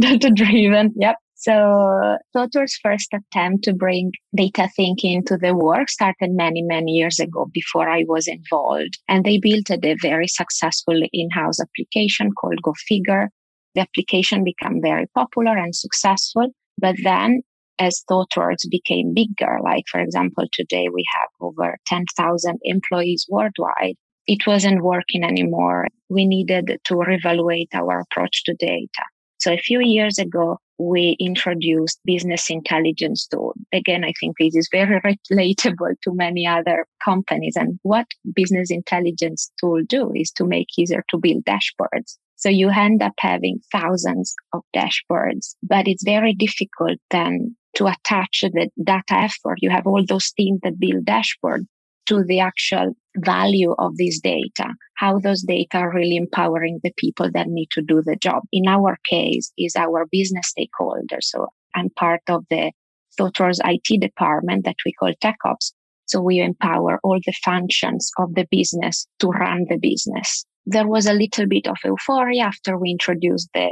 data 0.00 0.30
driven. 0.30 0.92
Yep. 0.96 1.16
So 1.40 2.16
ThoughtWorks' 2.34 2.80
first 2.82 3.14
attempt 3.14 3.64
to 3.64 3.72
bring 3.72 4.10
data 4.36 4.68
thinking 4.76 5.24
to 5.26 5.36
the 5.36 5.54
work 5.54 5.88
started 5.88 6.32
many, 6.32 6.62
many 6.62 6.92
years 6.92 7.18
ago 7.20 7.48
before 7.54 7.88
I 7.88 8.04
was 8.08 8.26
involved. 8.26 8.98
And 9.08 9.24
they 9.24 9.38
built 9.38 9.70
a 9.70 9.96
very 10.02 10.26
successful 10.26 11.00
in-house 11.12 11.60
application 11.60 12.32
called 12.32 12.58
GoFigure. 12.62 13.28
The 13.74 13.82
application 13.82 14.42
became 14.44 14.82
very 14.82 15.06
popular 15.14 15.56
and 15.56 15.74
successful. 15.74 16.48
But 16.76 16.96
then 17.04 17.42
as 17.78 18.02
ThoughtWorks 18.10 18.68
became 18.70 19.14
bigger, 19.14 19.58
like 19.62 19.84
for 19.90 20.00
example, 20.00 20.44
today 20.52 20.88
we 20.92 21.04
have 21.20 21.28
over 21.40 21.76
10,000 21.86 22.58
employees 22.62 23.26
worldwide, 23.28 23.96
it 24.26 24.46
wasn't 24.46 24.82
working 24.82 25.24
anymore. 25.24 25.86
We 26.10 26.26
needed 26.26 26.78
to 26.84 26.94
reevaluate 26.94 27.68
our 27.74 28.00
approach 28.00 28.44
to 28.44 28.54
data. 28.54 29.04
So 29.38 29.52
a 29.52 29.58
few 29.58 29.80
years 29.80 30.18
ago, 30.18 30.58
we 30.78 31.16
introduced 31.18 32.00
business 32.04 32.50
intelligence 32.50 33.26
tool. 33.26 33.54
Again, 33.72 34.04
I 34.04 34.12
think 34.20 34.36
this 34.38 34.54
is 34.54 34.68
very 34.70 35.00
relatable 35.32 35.94
to 36.02 36.14
many 36.14 36.46
other 36.46 36.86
companies. 37.04 37.54
And 37.56 37.78
what 37.82 38.06
business 38.34 38.70
intelligence 38.70 39.50
tool 39.60 39.80
do 39.88 40.12
is 40.14 40.30
to 40.32 40.44
make 40.44 40.66
easier 40.76 41.04
to 41.10 41.18
build 41.18 41.44
dashboards. 41.44 42.16
So 42.36 42.48
you 42.48 42.70
end 42.70 43.02
up 43.02 43.14
having 43.18 43.60
thousands 43.72 44.34
of 44.52 44.62
dashboards, 44.76 45.56
but 45.62 45.88
it's 45.88 46.04
very 46.04 46.34
difficult 46.34 46.98
then 47.10 47.56
to 47.78 47.86
attach 47.86 48.42
the 48.42 48.68
data 48.82 49.14
effort. 49.14 49.58
You 49.58 49.70
have 49.70 49.86
all 49.86 50.04
those 50.06 50.30
teams 50.32 50.60
that 50.62 50.78
build 50.78 51.04
dashboard 51.04 51.66
to 52.06 52.24
the 52.24 52.40
actual 52.40 52.94
value 53.18 53.74
of 53.78 53.96
this 53.96 54.20
data, 54.20 54.74
how 54.96 55.18
those 55.18 55.42
data 55.42 55.78
are 55.78 55.94
really 55.94 56.16
empowering 56.16 56.80
the 56.82 56.92
people 56.96 57.30
that 57.32 57.48
need 57.48 57.68
to 57.70 57.82
do 57.82 58.02
the 58.04 58.16
job. 58.16 58.42
In 58.52 58.66
our 58.66 58.96
case, 59.08 59.52
is 59.56 59.76
our 59.76 60.06
business 60.10 60.48
stakeholder. 60.48 61.18
So 61.20 61.48
I'm 61.74 61.90
part 61.90 62.22
of 62.28 62.44
the 62.50 62.72
ThoughtWorks 63.18 63.58
IT 63.64 64.00
department 64.00 64.64
that 64.64 64.76
we 64.84 64.92
call 64.92 65.12
Tech 65.20 65.36
Ops. 65.44 65.72
So 66.06 66.20
we 66.20 66.40
empower 66.40 66.98
all 67.04 67.20
the 67.24 67.34
functions 67.44 68.10
of 68.18 68.34
the 68.34 68.46
business 68.50 69.06
to 69.20 69.28
run 69.28 69.66
the 69.68 69.76
business. 69.76 70.44
There 70.64 70.88
was 70.88 71.06
a 71.06 71.12
little 71.12 71.46
bit 71.46 71.68
of 71.68 71.76
euphoria 71.84 72.44
after 72.44 72.78
we 72.78 72.90
introduced 72.90 73.50
the, 73.52 73.68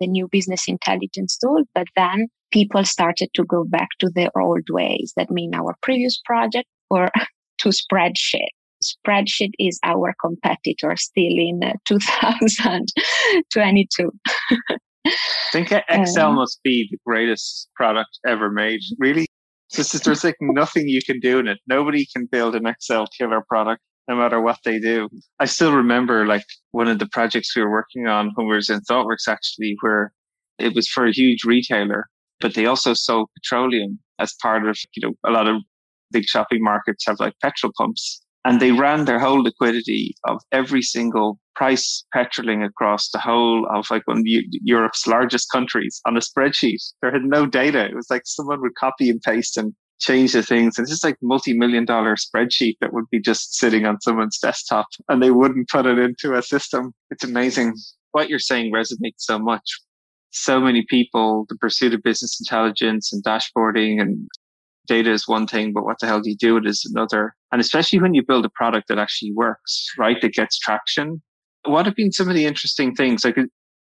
the 0.00 0.06
new 0.06 0.28
business 0.28 0.64
intelligence 0.66 1.36
tool, 1.36 1.64
but 1.74 1.86
then 1.94 2.28
people 2.50 2.84
started 2.84 3.30
to 3.34 3.44
go 3.44 3.64
back 3.64 3.88
to 4.00 4.10
their 4.14 4.30
old 4.38 4.68
ways. 4.70 5.12
That 5.16 5.30
mean 5.30 5.54
our 5.54 5.76
previous 5.82 6.20
project 6.24 6.68
or 6.90 7.10
to 7.58 7.70
spreadsheet. 7.70 8.48
Spreadsheet 8.82 9.52
is 9.58 9.80
our 9.84 10.14
competitor 10.20 10.94
still 10.96 11.38
in 11.38 11.62
uh, 11.64 11.72
2022. 11.86 14.10
I 15.06 15.12
think 15.52 15.72
Excel 15.88 16.30
um, 16.30 16.36
must 16.36 16.60
be 16.62 16.88
the 16.90 16.98
greatest 17.06 17.68
product 17.74 18.18
ever 18.26 18.50
made. 18.50 18.80
Really, 18.98 19.26
there's 19.74 20.24
like 20.24 20.36
nothing 20.40 20.88
you 20.88 21.00
can 21.04 21.20
do 21.20 21.38
in 21.38 21.48
it. 21.48 21.58
Nobody 21.66 22.06
can 22.14 22.26
build 22.26 22.54
an 22.54 22.66
Excel 22.66 23.06
killer 23.18 23.42
product, 23.48 23.82
no 24.08 24.16
matter 24.16 24.40
what 24.40 24.58
they 24.64 24.78
do. 24.78 25.08
I 25.38 25.46
still 25.46 25.74
remember 25.74 26.26
like 26.26 26.44
one 26.72 26.88
of 26.88 26.98
the 26.98 27.08
projects 27.08 27.54
we 27.56 27.62
were 27.62 27.70
working 27.70 28.06
on 28.06 28.32
when 28.34 28.46
we 28.46 28.54
were 28.54 28.58
in 28.58 28.80
ThoughtWorks 28.80 29.28
actually, 29.28 29.76
where 29.80 30.12
it 30.58 30.74
was 30.74 30.88
for 30.88 31.06
a 31.06 31.12
huge 31.12 31.44
retailer, 31.44 32.08
but 32.40 32.54
they 32.54 32.66
also 32.66 32.94
sold 32.94 33.28
petroleum 33.34 33.98
as 34.18 34.34
part 34.40 34.66
of 34.66 34.76
you 34.94 35.08
know 35.08 35.14
a 35.24 35.30
lot 35.30 35.46
of 35.48 35.62
big 36.12 36.24
shopping 36.24 36.62
markets 36.62 37.04
have 37.06 37.20
like 37.20 37.34
petrol 37.42 37.72
pumps. 37.76 38.22
And 38.44 38.60
they 38.60 38.70
ran 38.70 39.06
their 39.06 39.18
whole 39.18 39.42
liquidity 39.42 40.14
of 40.24 40.40
every 40.52 40.80
single 40.80 41.40
price 41.56 42.04
petroling 42.12 42.62
across 42.62 43.10
the 43.10 43.18
whole 43.18 43.66
of 43.74 43.86
like 43.90 44.06
one 44.06 44.18
of 44.18 44.24
Europe's 44.24 45.06
largest 45.06 45.50
countries 45.50 46.00
on 46.06 46.16
a 46.16 46.20
spreadsheet. 46.20 46.80
There 47.02 47.10
had 47.10 47.24
no 47.24 47.46
data. 47.46 47.84
It 47.86 47.96
was 47.96 48.06
like 48.08 48.22
someone 48.24 48.60
would 48.60 48.76
copy 48.76 49.10
and 49.10 49.20
paste 49.20 49.56
and 49.56 49.74
change 49.98 50.32
the 50.32 50.44
things. 50.44 50.78
And 50.78 50.84
it's 50.84 50.92
just 50.92 51.02
like 51.02 51.16
multi-million 51.22 51.86
dollar 51.86 52.14
spreadsheet 52.14 52.76
that 52.80 52.92
would 52.92 53.06
be 53.10 53.20
just 53.20 53.56
sitting 53.56 53.84
on 53.84 54.00
someone's 54.00 54.38
desktop 54.38 54.86
and 55.08 55.20
they 55.20 55.32
wouldn't 55.32 55.68
put 55.68 55.86
it 55.86 55.98
into 55.98 56.34
a 56.34 56.42
system. 56.42 56.92
It's 57.10 57.24
amazing. 57.24 57.74
What 58.12 58.28
you're 58.28 58.38
saying 58.38 58.72
resonates 58.72 59.18
so 59.18 59.40
much. 59.40 59.80
So 60.38 60.60
many 60.60 60.84
people, 60.88 61.46
the 61.48 61.56
pursuit 61.56 61.94
of 61.94 62.02
business 62.02 62.38
intelligence 62.38 63.10
and 63.10 63.24
dashboarding 63.24 64.02
and 64.02 64.28
data 64.86 65.10
is 65.10 65.26
one 65.26 65.46
thing, 65.46 65.72
but 65.72 65.84
what 65.84 65.96
the 65.98 66.06
hell 66.06 66.20
do 66.20 66.28
you 66.28 66.36
do 66.36 66.54
with 66.54 66.66
it 66.66 66.68
is 66.68 66.90
another. 66.94 67.34
And 67.52 67.60
especially 67.60 68.00
when 68.00 68.12
you 68.12 68.22
build 68.22 68.44
a 68.44 68.50
product 68.50 68.88
that 68.88 68.98
actually 68.98 69.32
works, 69.32 69.86
right? 69.98 70.20
That 70.20 70.34
gets 70.34 70.58
traction. 70.58 71.22
What 71.64 71.86
have 71.86 71.96
been 71.96 72.12
some 72.12 72.28
of 72.28 72.34
the 72.34 72.44
interesting 72.44 72.94
things? 72.94 73.24
Like, 73.24 73.38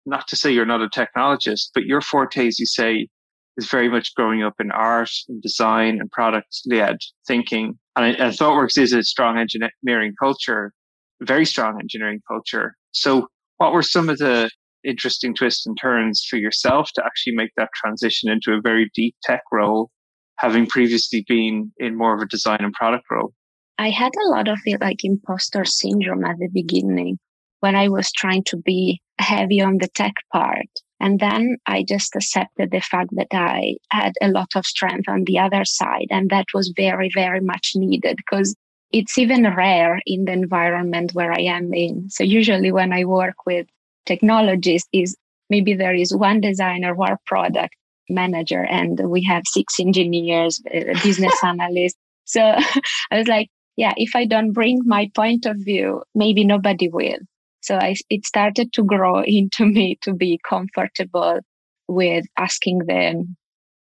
not 0.06 0.28
to 0.28 0.36
say 0.36 0.52
you're 0.52 0.66
not 0.66 0.82
a 0.82 0.90
technologist, 0.90 1.70
but 1.74 1.86
your 1.86 2.02
forte, 2.02 2.46
as 2.46 2.60
you 2.60 2.66
say, 2.66 3.08
is 3.56 3.70
very 3.70 3.90
much 3.90 4.14
growing 4.14 4.44
up 4.44 4.56
in 4.60 4.70
art 4.72 5.12
and 5.30 5.42
design 5.42 6.00
and 6.02 6.12
product 6.12 6.60
led 6.66 6.98
thinking. 7.26 7.80
And, 7.96 8.18
and 8.18 8.34
ThoughtWorks 8.34 8.78
is 8.78 8.92
a 8.92 9.02
strong 9.04 9.38
engineering 9.38 10.14
culture, 10.20 10.74
very 11.22 11.46
strong 11.46 11.80
engineering 11.80 12.20
culture. 12.28 12.76
So 12.92 13.28
what 13.58 13.72
were 13.72 13.82
some 13.82 14.10
of 14.10 14.18
the 14.18 14.52
interesting 14.84 15.34
twists 15.36 15.66
and 15.66 15.78
turns 15.80 16.26
for 16.30 16.38
yourself 16.38 16.90
to 16.96 17.06
actually 17.06 17.36
make 17.36 17.52
that 17.58 17.70
transition 17.76 18.30
into 18.30 18.54
a 18.54 18.62
very 18.62 18.90
deep 18.94 19.16
tech 19.24 19.42
role 19.52 19.90
having 20.38 20.66
previously 20.66 21.24
been 21.28 21.72
in 21.78 21.98
more 21.98 22.16
of 22.16 22.22
a 22.22 22.28
design 22.28 22.60
and 22.62 22.74
product 22.74 23.06
role? 23.12 23.34
I 23.78 23.90
had 23.90 24.12
a 24.16 24.30
lot 24.30 24.48
of 24.48 24.60
it 24.66 24.82
like 24.82 25.04
imposter 25.04 25.66
syndrome 25.66 26.26
at 26.26 26.38
the 26.38 26.50
beginning 26.54 27.18
when 27.60 27.76
I 27.76 27.88
was 27.88 28.12
trying 28.12 28.44
to 28.46 28.58
be 28.58 29.02
heavy 29.20 29.62
on 29.62 29.78
the 29.78 29.88
tech 29.88 30.14
part. 30.32 30.68
And 31.00 31.20
then 31.20 31.58
I 31.66 31.84
just 31.88 32.16
accepted 32.16 32.72
the 32.72 32.82
fact 32.82 33.10
that 33.14 33.28
I 33.32 33.76
had 33.92 34.14
a 34.22 34.30
lot 34.30 34.50
of 34.56 34.66
strength 34.66 35.10
on 35.10 35.24
the 35.26 35.40
other 35.40 35.66
side. 35.66 36.08
And 36.12 36.30
that 36.30 36.46
was 36.54 36.74
very, 36.76 37.10
very 37.14 37.42
much 37.42 37.72
needed 37.76 38.18
because 38.18 38.56
it's 38.92 39.18
even 39.18 39.54
rare 39.56 40.00
in 40.06 40.26
the 40.26 40.32
environment 40.34 41.14
where 41.14 41.32
I 41.32 41.42
am 41.42 41.74
in. 41.74 42.10
So 42.10 42.24
usually 42.24 42.72
when 42.72 42.94
I 42.94 43.06
work 43.06 43.36
with 43.46 43.66
technologists 44.06 44.90
is 44.94 45.16
maybe 45.50 45.74
there 45.74 45.94
is 45.94 46.16
one 46.16 46.42
designer 46.42 46.96
or 46.96 47.18
product 47.26 47.76
manager 48.10 48.64
and 48.66 49.00
we 49.10 49.24
have 49.24 49.44
six 49.48 49.80
engineers, 49.80 50.62
uh, 50.74 50.94
business 51.04 51.34
analysts. 51.44 51.98
So 52.26 52.42
I 53.12 53.18
was 53.18 53.28
like, 53.28 53.50
yeah, 53.76 53.94
if 53.98 54.16
I 54.16 54.26
don't 54.26 54.52
bring 54.52 54.82
my 54.86 55.10
point 55.16 55.46
of 55.46 55.58
view, 55.58 56.04
maybe 56.14 56.44
nobody 56.44 56.90
will. 56.90 57.18
So 57.62 57.78
I, 57.78 57.96
it 58.10 58.26
started 58.26 58.74
to 58.74 58.84
grow 58.84 59.22
into 59.26 59.66
me 59.66 59.98
to 60.02 60.14
be 60.14 60.40
comfortable 60.48 61.40
with 61.88 62.26
asking 62.38 62.80
them 62.88 63.36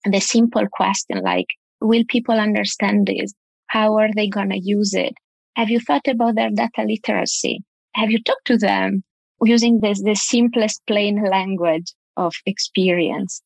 the 0.05 0.19
simple 0.19 0.67
question 0.71 1.21
like, 1.23 1.47
will 1.81 2.03
people 2.07 2.39
understand 2.39 3.07
this? 3.07 3.33
How 3.67 3.97
are 3.97 4.09
they 4.15 4.27
going 4.27 4.49
to 4.49 4.59
use 4.59 4.93
it? 4.93 5.13
Have 5.55 5.69
you 5.69 5.79
thought 5.79 6.07
about 6.07 6.35
their 6.35 6.49
data 6.49 6.83
literacy? 6.85 7.63
Have 7.95 8.09
you 8.09 8.21
talked 8.21 8.45
to 8.45 8.57
them 8.57 9.03
using 9.45 9.79
this, 9.79 10.01
the 10.01 10.15
simplest 10.15 10.81
plain 10.87 11.23
language 11.29 11.93
of 12.17 12.33
experience? 12.45 13.41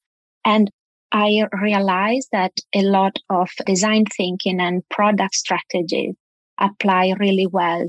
And 0.46 0.70
I 1.12 1.44
realized 1.62 2.30
that 2.32 2.54
a 2.76 2.82
lot 2.82 3.18
of 3.30 3.50
design 3.66 4.06
thinking 4.06 4.60
and 4.60 4.84
product 4.90 5.36
strategies 5.36 6.16
apply 6.60 7.14
really 7.20 7.48
well 7.48 7.88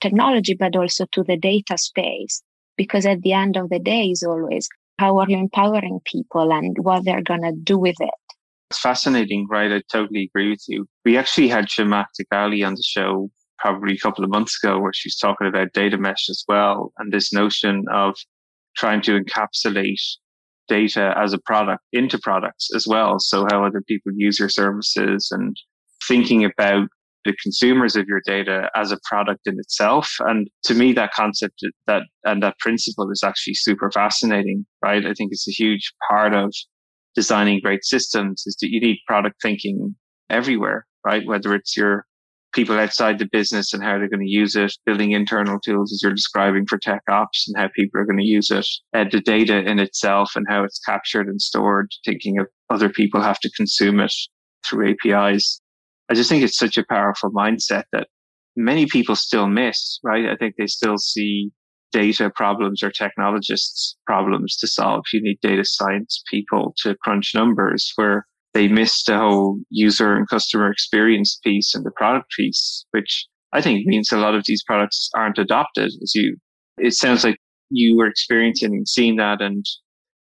technology, 0.00 0.54
but 0.54 0.76
also 0.76 1.06
to 1.12 1.24
the 1.24 1.36
data 1.36 1.78
space. 1.78 2.42
Because 2.76 3.06
at 3.06 3.22
the 3.22 3.32
end 3.32 3.56
of 3.56 3.70
the 3.70 3.78
day 3.78 4.06
is 4.06 4.22
always 4.22 4.68
how 4.98 5.18
are 5.18 5.26
you 5.28 5.36
empowering 5.36 6.00
people 6.04 6.52
and 6.52 6.76
what 6.80 7.04
they're 7.04 7.22
going 7.22 7.42
to 7.42 7.52
do 7.52 7.78
with 7.78 7.96
it. 8.00 8.10
It's 8.70 8.80
fascinating, 8.80 9.46
right? 9.48 9.72
I 9.72 9.82
totally 9.90 10.24
agree 10.24 10.50
with 10.50 10.62
you. 10.68 10.86
We 11.04 11.16
actually 11.16 11.48
had 11.48 11.66
Zhamak 11.66 12.06
Dehghani 12.20 12.66
on 12.66 12.74
the 12.74 12.82
show 12.84 13.30
probably 13.58 13.94
a 13.94 13.98
couple 13.98 14.24
of 14.24 14.30
months 14.30 14.58
ago 14.62 14.78
where 14.78 14.92
she's 14.94 15.16
talking 15.16 15.46
about 15.46 15.72
data 15.72 15.98
mesh 15.98 16.28
as 16.28 16.44
well 16.48 16.92
and 16.98 17.12
this 17.12 17.32
notion 17.32 17.84
of 17.92 18.16
trying 18.76 19.02
to 19.02 19.18
encapsulate 19.20 20.00
data 20.68 21.14
as 21.16 21.32
a 21.32 21.38
product 21.38 21.82
into 21.92 22.18
products 22.18 22.68
as 22.74 22.86
well. 22.86 23.18
So 23.18 23.46
how 23.50 23.64
other 23.64 23.82
people 23.88 24.12
use 24.14 24.38
your 24.38 24.48
services 24.48 25.28
and 25.32 25.56
thinking 26.06 26.44
about 26.44 26.88
the 27.24 27.34
consumers 27.42 27.96
of 27.96 28.06
your 28.06 28.22
data 28.24 28.70
as 28.74 28.92
a 28.92 28.98
product 29.04 29.46
in 29.46 29.58
itself. 29.58 30.16
And 30.20 30.48
to 30.64 30.74
me, 30.74 30.92
that 30.92 31.12
concept 31.12 31.60
that 31.86 32.02
and 32.24 32.42
that 32.42 32.58
principle 32.58 33.10
is 33.10 33.22
actually 33.24 33.54
super 33.54 33.90
fascinating, 33.90 34.64
right? 34.82 35.04
I 35.04 35.12
think 35.14 35.32
it's 35.32 35.48
a 35.48 35.52
huge 35.52 35.92
part 36.08 36.34
of 36.34 36.54
designing 37.14 37.60
great 37.60 37.84
systems 37.84 38.44
is 38.46 38.56
that 38.60 38.70
you 38.70 38.80
need 38.80 38.98
product 39.06 39.42
thinking 39.42 39.96
everywhere, 40.30 40.86
right? 41.04 41.26
Whether 41.26 41.54
it's 41.54 41.76
your 41.76 42.06
people 42.52 42.78
outside 42.78 43.18
the 43.18 43.28
business 43.30 43.72
and 43.72 43.82
how 43.82 43.98
they're 43.98 44.08
going 44.08 44.24
to 44.24 44.26
use 44.26 44.56
it, 44.56 44.72
building 44.86 45.12
internal 45.12 45.60
tools 45.60 45.92
as 45.92 46.02
you're 46.02 46.14
describing 46.14 46.66
for 46.66 46.78
tech 46.78 47.02
ops 47.08 47.46
and 47.48 47.60
how 47.60 47.68
people 47.74 48.00
are 48.00 48.06
going 48.06 48.18
to 48.18 48.24
use 48.24 48.50
it, 48.50 48.66
uh, 48.94 49.04
the 49.10 49.20
data 49.20 49.58
in 49.58 49.78
itself 49.78 50.32
and 50.34 50.46
how 50.48 50.64
it's 50.64 50.80
captured 50.80 51.28
and 51.28 51.40
stored, 51.40 51.90
thinking 52.04 52.38
of 52.38 52.46
other 52.70 52.88
people 52.88 53.20
have 53.20 53.40
to 53.40 53.50
consume 53.56 54.00
it 54.00 54.14
through 54.66 54.94
APIs. 55.04 55.60
I 56.08 56.14
just 56.14 56.30
think 56.30 56.42
it's 56.42 56.58
such 56.58 56.78
a 56.78 56.86
powerful 56.88 57.30
mindset 57.30 57.84
that 57.92 58.08
many 58.56 58.86
people 58.86 59.14
still 59.14 59.46
miss, 59.46 59.98
right? 60.02 60.28
I 60.28 60.36
think 60.36 60.54
they 60.56 60.66
still 60.66 60.98
see 60.98 61.50
data 61.92 62.30
problems 62.34 62.82
or 62.82 62.90
technologists 62.90 63.96
problems 64.06 64.56
to 64.58 64.66
solve. 64.66 65.04
You 65.12 65.22
need 65.22 65.38
data 65.42 65.64
science 65.64 66.22
people 66.30 66.74
to 66.78 66.94
crunch 67.02 67.32
numbers 67.34 67.92
where 67.96 68.26
they 68.54 68.68
missed 68.68 69.06
the 69.06 69.18
whole 69.18 69.58
user 69.70 70.14
and 70.14 70.28
customer 70.28 70.70
experience 70.70 71.38
piece 71.44 71.74
and 71.74 71.84
the 71.84 71.90
product 71.90 72.30
piece, 72.36 72.84
which 72.92 73.26
I 73.52 73.60
think 73.60 73.86
means 73.86 74.12
a 74.12 74.18
lot 74.18 74.34
of 74.34 74.44
these 74.46 74.62
products 74.66 75.10
aren't 75.14 75.38
adopted 75.38 75.86
as 76.02 76.12
you, 76.14 76.36
it 76.78 76.94
sounds 76.94 77.24
like 77.24 77.38
you 77.70 77.96
were 77.96 78.06
experiencing 78.06 78.72
and 78.72 78.88
seeing 78.88 79.16
that 79.16 79.40
and 79.40 79.64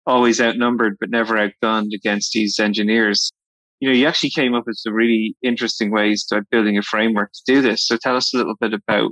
always 0.07 0.39
outnumbered, 0.39 0.97
but 0.99 1.09
never 1.09 1.35
outgunned 1.35 1.93
against 1.93 2.33
these 2.33 2.59
engineers. 2.59 3.31
You 3.79 3.89
know, 3.89 3.95
you 3.95 4.07
actually 4.07 4.29
came 4.29 4.53
up 4.53 4.63
with 4.65 4.77
some 4.77 4.93
really 4.93 5.35
interesting 5.43 5.91
ways 5.91 6.25
to 6.27 6.43
building 6.51 6.77
a 6.77 6.81
framework 6.81 7.31
to 7.33 7.53
do 7.53 7.61
this. 7.61 7.85
So 7.85 7.97
tell 7.97 8.15
us 8.15 8.33
a 8.33 8.37
little 8.37 8.55
bit 8.59 8.73
about 8.73 9.11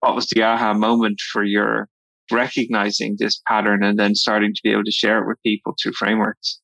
what 0.00 0.14
was 0.14 0.26
the 0.28 0.42
aha 0.42 0.74
moment 0.74 1.20
for 1.32 1.44
your 1.44 1.88
recognizing 2.30 3.16
this 3.18 3.40
pattern 3.46 3.82
and 3.82 3.98
then 3.98 4.14
starting 4.14 4.52
to 4.54 4.60
be 4.62 4.70
able 4.70 4.84
to 4.84 4.90
share 4.90 5.18
it 5.18 5.26
with 5.26 5.42
people 5.42 5.74
through 5.82 5.92
frameworks. 5.92 6.60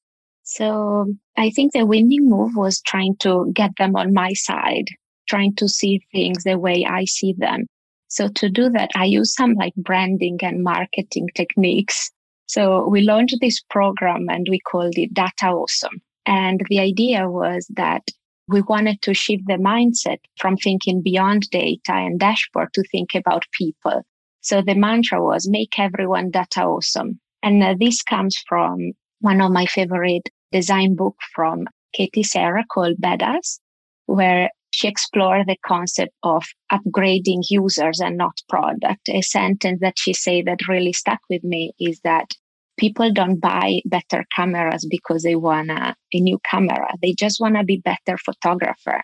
So 0.53 1.07
I 1.37 1.51
think 1.51 1.73
the 1.73 1.87
winning 1.87 2.29
move 2.29 2.57
was 2.57 2.81
trying 2.81 3.15
to 3.19 3.53
get 3.55 3.71
them 3.79 3.95
on 3.95 4.13
my 4.13 4.33
side, 4.33 4.87
trying 5.29 5.55
to 5.55 5.69
see 5.69 6.01
things 6.11 6.43
the 6.43 6.59
way 6.59 6.85
I 6.85 7.05
see 7.05 7.35
them. 7.39 7.67
So 8.09 8.27
to 8.27 8.51
do 8.51 8.69
that, 8.71 8.91
I 8.97 9.05
use 9.05 9.33
some 9.33 9.55
like 9.55 9.75
branding 9.77 10.39
and 10.43 10.65
marketing 10.65 11.29
techniques. 11.37 12.11
So 12.47 12.89
we 12.89 13.03
launched 13.03 13.37
this 13.41 13.63
program 13.71 14.27
and 14.29 14.49
we 14.51 14.59
called 14.59 14.99
it 14.99 15.15
Data 15.15 15.47
Awesome. 15.47 16.03
And 16.27 16.61
the 16.69 16.81
idea 16.81 17.31
was 17.31 17.71
that 17.77 18.03
we 18.49 18.63
wanted 18.63 19.03
to 19.03 19.15
shift 19.15 19.45
the 19.47 19.55
mindset 19.55 20.19
from 20.37 20.57
thinking 20.57 21.01
beyond 21.01 21.49
data 21.51 21.93
and 21.93 22.19
dashboard 22.19 22.73
to 22.75 22.83
think 22.91 23.15
about 23.15 23.45
people. 23.57 24.03
So 24.41 24.63
the 24.63 24.75
mantra 24.75 25.25
was 25.25 25.49
make 25.49 25.79
everyone 25.79 26.33
data 26.33 26.63
awesome. 26.63 27.21
And 27.41 27.63
uh, 27.63 27.77
this 27.79 28.03
comes 28.03 28.37
from 28.49 28.95
one 29.21 29.41
of 29.41 29.53
my 29.53 29.67
favorite 29.67 30.29
design 30.53 30.95
book 30.95 31.17
from 31.35 31.67
Kathy 31.95 32.23
Sierra 32.23 32.65
called 32.71 32.97
Badass, 33.01 33.59
where 34.07 34.51
she 34.73 34.89
explored 34.89 35.47
the 35.47 35.57
concept 35.65 36.13
of 36.23 36.45
upgrading 36.73 37.43
users 37.51 38.01
and 38.01 38.17
not 38.17 38.41
product. 38.49 39.09
A 39.09 39.21
sentence 39.21 39.81
that 39.81 39.99
she 39.99 40.13
said 40.13 40.47
that 40.47 40.69
really 40.69 40.93
stuck 40.93 41.21
with 41.29 41.43
me 41.43 41.73
is 41.81 42.01
that 42.05 42.33
people 42.79 43.13
don't 43.13 43.41
buy 43.41 43.81
better 43.85 44.25
cameras 44.35 44.87
because 44.89 45.23
they 45.23 45.37
want 45.37 45.71
a, 45.71 45.95
a 46.15 46.21
new 46.21 46.39
camera. 46.51 46.95
They 47.03 47.13
just 47.13 47.41
want 47.41 47.57
to 47.57 47.65
be 47.65 47.79
better 47.79 48.17
photographer. 48.19 49.03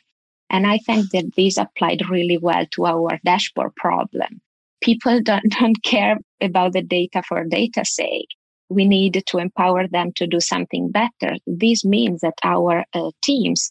And 0.49 0.67
I 0.67 0.79
think 0.79 1.11
that 1.11 1.35
this 1.37 1.59
applied 1.59 2.09
really 2.09 2.39
well 2.39 2.65
to 2.73 2.87
our 2.87 3.19
dashboard 3.25 3.75
problem. 3.77 4.41
People 4.81 5.21
don't, 5.21 5.45
don't 5.61 5.83
care 5.83 6.17
about 6.41 6.73
the 6.73 6.83
data 6.83 7.23
for 7.27 7.45
data's 7.45 7.95
sake. 7.95 8.29
We 8.69 8.85
need 8.85 9.23
to 9.27 9.39
empower 9.39 9.87
them 9.87 10.13
to 10.17 10.27
do 10.27 10.41
something 10.41 10.91
better. 10.91 11.37
This 11.47 11.85
means 11.85 12.21
that 12.21 12.39
our 12.43 12.85
uh, 12.95 13.11
teams 13.23 13.71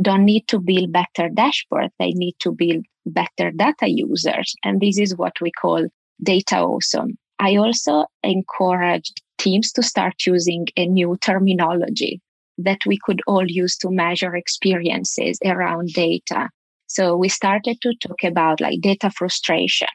don't 0.00 0.24
need 0.24 0.46
to 0.48 0.58
build 0.58 0.92
better 0.92 1.28
dashboards. 1.30 1.90
They 1.98 2.12
need 2.12 2.34
to 2.40 2.52
build 2.52 2.84
better 3.06 3.50
data 3.50 3.88
users. 3.88 4.54
And 4.64 4.80
this 4.80 4.98
is 4.98 5.16
what 5.16 5.34
we 5.40 5.50
call 5.50 5.86
data 6.22 6.58
awesome. 6.58 7.16
I 7.38 7.56
also 7.56 8.06
encouraged 8.22 9.22
teams 9.38 9.72
to 9.72 9.82
start 9.82 10.14
using 10.26 10.66
a 10.76 10.86
new 10.86 11.16
terminology 11.20 12.20
that 12.58 12.78
we 12.86 12.98
could 13.04 13.20
all 13.26 13.46
use 13.46 13.76
to 13.78 13.90
measure 13.90 14.36
experiences 14.36 15.38
around 15.44 15.88
data. 15.88 16.48
So 16.86 17.16
we 17.16 17.28
started 17.28 17.80
to 17.82 17.94
talk 17.96 18.22
about 18.22 18.60
like 18.60 18.80
data 18.80 19.10
frustration. 19.10 19.88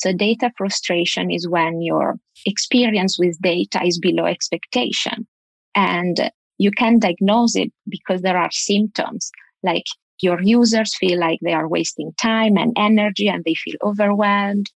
So 0.00 0.14
data 0.14 0.50
frustration 0.56 1.30
is 1.30 1.46
when 1.46 1.82
your 1.82 2.16
experience 2.46 3.18
with 3.18 3.40
data 3.42 3.82
is 3.84 3.98
below 3.98 4.24
expectation. 4.24 5.26
And 5.74 6.30
you 6.56 6.70
can 6.70 6.98
diagnose 6.98 7.54
it 7.54 7.70
because 7.86 8.22
there 8.22 8.38
are 8.38 8.50
symptoms 8.50 9.30
like 9.62 9.84
your 10.22 10.40
users 10.42 10.96
feel 10.96 11.18
like 11.18 11.38
they 11.42 11.52
are 11.52 11.68
wasting 11.68 12.12
time 12.18 12.56
and 12.56 12.72
energy 12.78 13.28
and 13.28 13.44
they 13.44 13.54
feel 13.54 13.76
overwhelmed. 13.82 14.70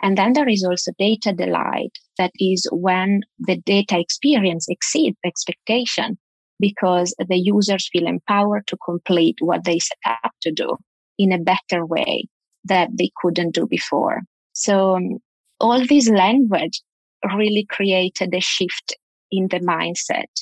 And 0.00 0.16
then 0.16 0.34
there 0.34 0.48
is 0.48 0.64
also 0.64 0.92
data 0.96 1.32
delight. 1.32 1.98
That 2.16 2.30
is 2.38 2.68
when 2.70 3.22
the 3.40 3.56
data 3.56 3.98
experience 3.98 4.66
exceeds 4.68 5.16
expectation 5.24 6.18
because 6.60 7.16
the 7.18 7.36
users 7.36 7.88
feel 7.92 8.06
empowered 8.06 8.68
to 8.68 8.76
complete 8.84 9.36
what 9.40 9.64
they 9.64 9.80
set 9.80 10.20
up 10.24 10.32
to 10.42 10.52
do 10.52 10.76
in 11.18 11.32
a 11.32 11.38
better 11.38 11.84
way 11.84 12.28
that 12.64 12.90
they 12.96 13.10
couldn't 13.20 13.54
do 13.54 13.66
before. 13.66 14.22
So 14.58 14.96
um, 14.96 15.18
all 15.60 15.86
this 15.86 16.08
language 16.08 16.82
really 17.36 17.64
created 17.70 18.34
a 18.34 18.40
shift 18.40 18.96
in 19.30 19.46
the 19.48 19.60
mindset. 19.60 20.32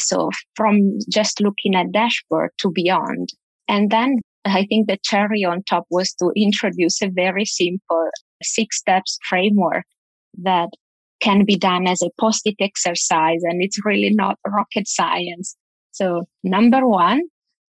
So 0.00 0.30
from 0.54 0.98
just 1.10 1.40
looking 1.40 1.74
at 1.74 1.92
dashboard 1.92 2.50
to 2.58 2.70
beyond. 2.70 3.28
And 3.68 3.90
then 3.90 4.20
I 4.46 4.64
think 4.64 4.88
the 4.88 4.96
cherry 5.02 5.44
on 5.44 5.62
top 5.64 5.84
was 5.90 6.14
to 6.14 6.32
introduce 6.34 7.02
a 7.02 7.10
very 7.10 7.44
simple 7.44 8.08
six 8.42 8.78
steps 8.78 9.18
framework 9.28 9.84
that 10.42 10.70
can 11.20 11.44
be 11.44 11.56
done 11.56 11.86
as 11.86 12.00
a 12.00 12.10
post-it 12.18 12.54
exercise 12.60 13.42
and 13.42 13.62
it's 13.62 13.84
really 13.84 14.14
not 14.14 14.38
rocket 14.46 14.88
science. 14.88 15.56
So 15.90 16.26
number 16.42 16.86
one, 16.86 17.22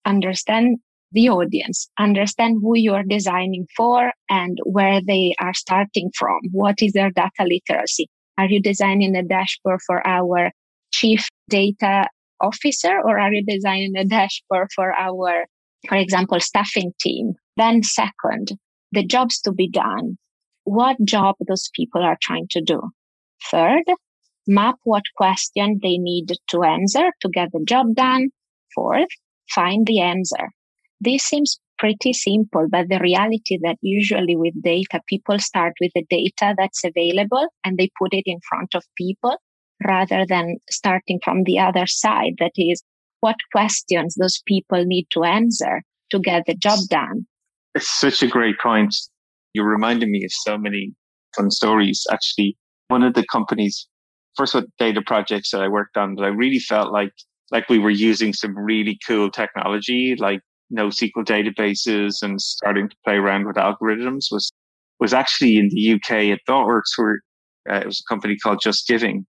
understand 0.06 0.78
the 1.12 1.30
audience, 1.30 1.90
understand 1.98 2.60
who 2.62 2.78
you're 2.78 3.04
designing 3.04 3.66
for 3.76 4.12
and 4.30 4.58
where 4.64 5.02
they 5.06 5.34
are 5.40 5.54
starting 5.54 6.12
from. 6.16 6.40
What 6.52 6.82
is 6.82 6.94
their 6.94 7.12
data 7.12 7.44
literacy? 7.46 8.08
Are 8.38 8.46
you 8.46 8.62
designing 8.62 9.16
a 9.16 9.24
dashboard 9.24 9.80
for 9.86 10.06
our 10.08 10.52
chief 10.92 11.28
data 11.50 12.08
officer 12.42 13.00
or 13.04 13.20
are 13.20 13.34
you 13.34 13.44
designing 13.46 13.98
a 13.98 14.06
dashboard 14.06 14.70
for 14.76 14.94
our, 14.94 15.46
for 15.88 15.98
example, 15.98 16.40
staffing 16.40 16.94
team? 17.00 17.34
Then 17.58 17.84
second, 17.84 18.58
the 18.92 19.06
jobs 19.06 19.42
to 19.42 19.52
be 19.52 19.70
done. 19.70 20.18
What 20.64 20.98
job 21.04 21.36
those 21.48 21.70
people 21.74 22.02
are 22.04 22.18
trying 22.22 22.48
to 22.52 22.62
do. 22.62 22.82
Third, 23.52 23.84
map 24.48 24.76
what 24.84 25.04
question 25.16 25.80
they 25.82 25.98
need 25.98 26.32
to 26.50 26.64
answer 26.64 27.12
to 27.22 27.30
get 27.30 27.50
the 27.52 27.64
job 27.68 27.96
done. 27.96 28.30
Fourth, 28.76 29.10
find 29.54 29.86
the 29.86 30.00
answer. 30.00 30.50
This 31.02 31.24
seems 31.24 31.60
pretty 31.78 32.14
simple, 32.14 32.68
but 32.70 32.90
the 32.90 33.00
reality 33.00 33.58
that 33.62 33.78
usually 33.82 34.36
with 34.36 34.62
data, 34.62 35.02
people 35.08 35.40
start 35.40 35.74
with 35.80 35.92
the 35.96 36.06
data 36.10 36.54
that's 36.58 36.84
available 36.84 37.48
and 37.64 37.78
they 37.78 37.90
put 37.98 38.14
it 38.14 38.24
in 38.26 38.40
front 38.48 38.76
of 38.76 38.84
people 38.98 39.38
rather 39.88 40.26
than 40.26 40.58
starting 40.70 41.20
from 41.24 41.44
the 41.44 41.58
other 41.58 41.88
side. 41.88 42.34
That 42.40 42.52
is, 42.58 42.84
what 43.22 43.36
questions 43.52 44.16
those 44.16 44.42
people 44.46 44.86
need 44.86 45.08
to 45.12 45.24
answer 45.24 45.84
to 46.12 46.20
get 46.20 46.46
the 46.46 46.56
job 46.56 46.80
done. 46.90 47.26
It's 47.76 48.00
such 48.00 48.24
a 48.24 48.28
great 48.28 48.60
point. 48.60 48.96
You 49.54 49.64
reminded 49.64 50.10
me 50.10 50.24
of 50.24 50.32
so 50.32 50.58
many 50.58 50.94
fun 51.36 51.52
stories. 51.52 52.06
Actually, 52.12 52.58
one 52.88 53.04
of 53.04 53.14
the 53.14 53.26
companies, 53.32 53.88
first 54.36 54.54
what 54.56 54.66
data 54.78 55.02
projects 55.06 55.52
that 55.52 55.62
I 55.62 55.68
worked 55.68 55.98
on 55.98 56.16
that 56.16 56.24
I 56.24 56.28
really 56.28 56.60
felt 56.60 56.92
like 56.92 57.12
like 57.52 57.68
we 57.68 57.80
were 57.80 57.90
using 57.90 58.32
some 58.32 58.56
really 58.56 58.98
cool 59.08 59.32
technology, 59.32 60.16
like 60.18 60.42
NoSQL 60.76 61.26
databases 61.26 62.22
and 62.22 62.42
starting 62.42 62.90
to 62.90 62.96
play 63.06 63.16
around 63.16 63.48
with 63.48 63.56
algorithms 63.56 64.26
was 64.32 64.52
was 65.00 65.14
actually 65.14 65.58
in 65.58 65.70
the 65.70 65.94
UK 65.94 66.12
at 66.32 66.40
ThoughtWorks, 66.48 66.98
where 66.98 67.22
uh, 67.70 67.76
it 67.76 67.86
was 67.86 68.02
a 68.02 68.14
company 68.14 68.38
called 68.38 68.60
Just 68.62 68.88
Giving, 68.88 69.26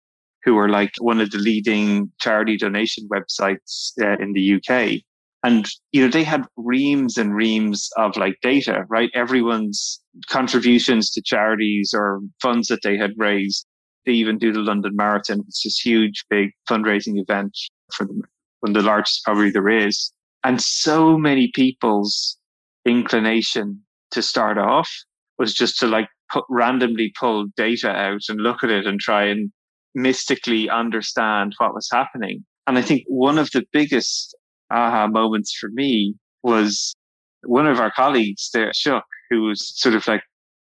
who 0.43 0.55
were 0.55 0.69
like 0.69 0.91
one 0.99 1.19
of 1.19 1.31
the 1.31 1.37
leading 1.37 2.11
charity 2.19 2.57
donation 2.57 3.07
websites 3.09 3.91
uh, 4.01 4.15
in 4.21 4.33
the 4.33 4.55
UK. 4.55 5.01
And, 5.43 5.67
you 5.91 6.01
know, 6.01 6.09
they 6.09 6.23
had 6.23 6.45
reams 6.55 7.17
and 7.17 7.35
reams 7.35 7.89
of 7.97 8.17
like 8.17 8.37
data, 8.41 8.85
right? 8.89 9.09
Everyone's 9.13 10.01
contributions 10.29 11.11
to 11.11 11.21
charities 11.21 11.93
or 11.93 12.21
funds 12.41 12.69
that 12.69 12.81
they 12.83 12.97
had 12.97 13.11
raised. 13.17 13.65
They 14.05 14.13
even 14.13 14.37
do 14.37 14.51
the 14.51 14.61
London 14.61 14.95
Marathon. 14.95 15.43
It's 15.47 15.63
this 15.63 15.79
huge, 15.79 16.25
big 16.29 16.51
fundraising 16.69 17.19
event 17.19 17.57
for 17.93 18.05
them, 18.05 18.21
one 18.61 18.75
of 18.75 18.81
the 18.81 18.87
largest 18.87 19.23
probably 19.25 19.51
there 19.51 19.69
is. 19.69 20.11
And 20.43 20.61
so 20.61 21.17
many 21.17 21.51
people's 21.53 22.37
inclination 22.85 23.81
to 24.11 24.21
start 24.21 24.57
off 24.57 24.89
was 25.37 25.53
just 25.53 25.77
to 25.79 25.87
like 25.87 26.07
put, 26.31 26.45
randomly 26.49 27.11
pull 27.19 27.47
data 27.55 27.89
out 27.89 28.21
and 28.29 28.39
look 28.39 28.63
at 28.63 28.69
it 28.69 28.85
and 28.85 28.99
try 28.99 29.25
and 29.25 29.51
mystically 29.95 30.69
understand 30.69 31.53
what 31.57 31.73
was 31.73 31.89
happening. 31.91 32.45
And 32.67 32.77
I 32.77 32.81
think 32.81 33.03
one 33.07 33.37
of 33.37 33.49
the 33.51 33.65
biggest 33.71 34.35
aha 34.71 35.07
moments 35.07 35.55
for 35.59 35.69
me 35.73 36.15
was 36.43 36.93
one 37.43 37.67
of 37.67 37.79
our 37.79 37.91
colleagues 37.91 38.49
there, 38.53 38.71
Chuck, 38.73 39.05
who 39.29 39.43
was 39.43 39.73
sort 39.79 39.95
of 39.95 40.07
like, 40.07 40.21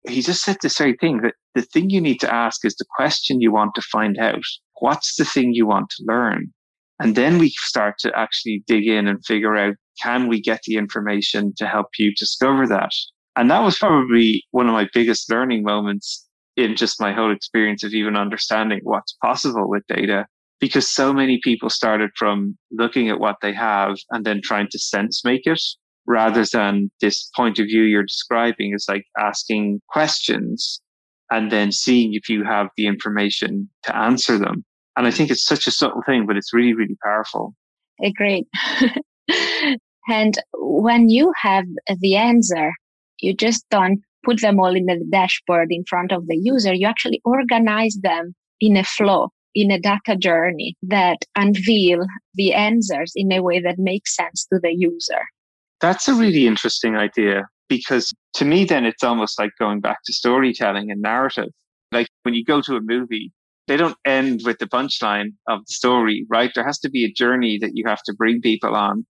he 0.08 0.22
just 0.22 0.42
said 0.42 0.58
this 0.62 0.78
very 0.78 0.96
thing 1.00 1.22
that 1.22 1.34
the 1.54 1.62
thing 1.62 1.90
you 1.90 2.00
need 2.00 2.20
to 2.20 2.32
ask 2.32 2.64
is 2.64 2.76
the 2.76 2.84
question 2.96 3.40
you 3.40 3.52
want 3.52 3.74
to 3.74 3.82
find 3.82 4.18
out. 4.18 4.44
What's 4.80 5.16
the 5.16 5.24
thing 5.24 5.52
you 5.52 5.66
want 5.66 5.90
to 5.90 6.04
learn? 6.06 6.52
And 7.00 7.14
then 7.14 7.38
we 7.38 7.50
start 7.50 7.96
to 8.00 8.18
actually 8.18 8.64
dig 8.66 8.86
in 8.86 9.06
and 9.06 9.24
figure 9.24 9.56
out, 9.56 9.74
can 10.02 10.28
we 10.28 10.40
get 10.40 10.60
the 10.66 10.76
information 10.76 11.52
to 11.58 11.66
help 11.66 11.88
you 11.98 12.12
discover 12.18 12.66
that? 12.68 12.90
And 13.36 13.50
that 13.50 13.62
was 13.62 13.78
probably 13.78 14.44
one 14.50 14.66
of 14.66 14.72
my 14.72 14.88
biggest 14.94 15.30
learning 15.30 15.62
moments 15.62 16.26
in 16.56 16.74
just 16.74 17.00
my 17.00 17.12
whole 17.12 17.32
experience 17.32 17.84
of 17.84 17.92
even 17.92 18.16
understanding 18.16 18.80
what's 18.82 19.16
possible 19.22 19.68
with 19.68 19.86
data 19.88 20.26
because 20.58 20.88
so 20.88 21.12
many 21.12 21.38
people 21.42 21.68
started 21.68 22.10
from 22.16 22.56
looking 22.70 23.10
at 23.10 23.20
what 23.20 23.36
they 23.42 23.52
have 23.52 23.96
and 24.10 24.24
then 24.24 24.40
trying 24.42 24.68
to 24.70 24.78
sense 24.78 25.22
make 25.22 25.46
it 25.46 25.60
rather 26.06 26.44
than 26.46 26.90
this 27.00 27.28
point 27.36 27.58
of 27.58 27.66
view 27.66 27.82
you're 27.82 28.04
describing 28.04 28.72
is 28.74 28.86
like 28.88 29.04
asking 29.18 29.80
questions 29.88 30.80
and 31.30 31.50
then 31.50 31.72
seeing 31.72 32.14
if 32.14 32.28
you 32.28 32.44
have 32.44 32.68
the 32.76 32.86
information 32.86 33.68
to 33.82 33.96
answer 33.96 34.38
them. 34.38 34.64
And 34.96 35.06
I 35.06 35.10
think 35.10 35.30
it's 35.30 35.44
such 35.44 35.66
a 35.66 35.70
subtle 35.70 36.02
thing, 36.06 36.26
but 36.26 36.36
it's 36.36 36.52
really, 36.54 36.74
really 36.74 36.96
powerful. 37.02 37.54
Eh, 38.02 38.08
Agreed. 38.08 38.46
and 40.08 40.34
when 40.54 41.08
you 41.08 41.32
have 41.36 41.64
the 42.00 42.16
answer, 42.16 42.72
you 43.20 43.34
just 43.34 43.64
don't 43.70 44.00
put 44.24 44.40
them 44.40 44.58
all 44.58 44.74
in 44.74 44.86
the 44.86 45.02
dashboard 45.10 45.68
in 45.70 45.84
front 45.88 46.12
of 46.12 46.26
the 46.26 46.36
user, 46.36 46.74
you 46.74 46.86
actually 46.86 47.20
organize 47.24 47.96
them 48.02 48.34
in 48.60 48.76
a 48.76 48.84
flow, 48.84 49.28
in 49.54 49.70
a 49.70 49.80
data 49.80 50.16
journey 50.16 50.76
that 50.82 51.18
unveil 51.36 52.04
the 52.34 52.52
answers 52.52 53.12
in 53.14 53.32
a 53.32 53.40
way 53.40 53.60
that 53.60 53.78
makes 53.78 54.14
sense 54.14 54.46
to 54.52 54.58
the 54.60 54.74
user. 54.76 55.22
That's 55.80 56.08
a 56.08 56.14
really 56.14 56.46
interesting 56.46 56.96
idea 56.96 57.44
because 57.68 58.12
to 58.34 58.44
me, 58.44 58.64
then 58.64 58.84
it's 58.84 59.04
almost 59.04 59.38
like 59.38 59.50
going 59.58 59.80
back 59.80 59.98
to 60.06 60.12
storytelling 60.12 60.90
and 60.90 61.00
narrative. 61.00 61.50
Like 61.92 62.08
when 62.22 62.34
you 62.34 62.44
go 62.44 62.60
to 62.62 62.76
a 62.76 62.80
movie, 62.80 63.32
they 63.66 63.76
don't 63.76 63.96
end 64.04 64.42
with 64.44 64.58
the 64.58 64.66
punchline 64.66 65.34
of 65.48 65.60
the 65.60 65.72
story, 65.72 66.26
right? 66.28 66.50
There 66.54 66.64
has 66.64 66.78
to 66.80 66.90
be 66.90 67.04
a 67.04 67.12
journey 67.12 67.58
that 67.60 67.72
you 67.74 67.84
have 67.86 68.02
to 68.04 68.14
bring 68.14 68.40
people 68.40 68.74
on 68.74 69.04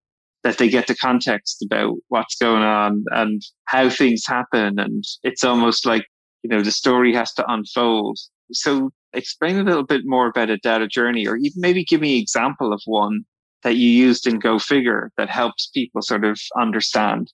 that 0.45 0.59
they 0.59 0.69
get 0.69 0.87
the 0.87 0.95
context 0.95 1.65
about 1.65 1.97
what's 2.09 2.37
going 2.37 2.63
on 2.63 3.05
and 3.11 3.43
how 3.65 3.91
things 3.91 4.23
happen. 4.27 4.79
And 4.79 5.05
it's 5.23 5.43
almost 5.43 5.85
like, 5.85 6.05
you 6.43 6.51
know, 6.51 6.63
the 6.63 6.71
story 6.71 7.13
has 7.15 7.33
to 7.35 7.45
unfold. 7.51 8.19
So 8.53 8.91
explain 9.13 9.59
a 9.59 9.65
little 9.65 9.85
bit 9.85 10.03
more 10.05 10.29
about 10.29 10.51
a 10.51 10.59
data 10.59 10.87
journey 10.87 11.27
or 11.27 11.37
even 11.37 11.61
maybe 11.61 11.85
give 11.85 12.01
me 12.01 12.17
an 12.17 12.23
example 12.23 12.73
of 12.73 12.81
one 12.85 13.23
that 13.63 13.77
you 13.77 13.89
used 13.89 14.27
in 14.27 14.39
Go 14.39 14.59
Figure 14.59 15.11
that 15.17 15.29
helps 15.29 15.69
people 15.75 16.01
sort 16.03 16.25
of 16.25 16.39
understand 16.61 17.33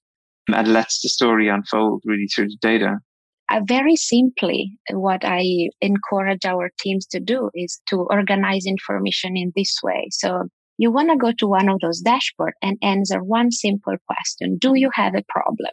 and 0.49 0.73
lets 0.73 1.03
the 1.03 1.09
story 1.09 1.49
unfold 1.49 2.03
really 2.07 2.27
through 2.27 2.49
the 2.49 2.57
data. 2.61 2.99
Uh, 3.49 3.61
very 3.67 3.97
simply, 3.97 4.79
what 4.91 5.25
I 5.25 5.69
encourage 5.81 6.45
our 6.45 6.71
teams 6.79 7.07
to 7.07 7.21
do 7.21 7.51
is 7.55 7.81
to 7.89 8.07
organize 8.11 8.67
information 8.67 9.37
in 9.37 9.53
this 9.55 9.79
way. 9.83 10.09
So 10.11 10.49
you 10.79 10.91
want 10.91 11.11
to 11.11 11.17
go 11.17 11.33
to 11.33 11.47
one 11.47 11.69
of 11.69 11.81
those 11.81 12.03
dashboards 12.03 12.59
and 12.63 12.79
answer 12.83 13.23
one 13.23 13.51
simple 13.51 13.97
question. 14.07 14.59
Do 14.59 14.75
you 14.75 14.91
have 14.95 15.15
a 15.15 15.25
problem? 15.29 15.73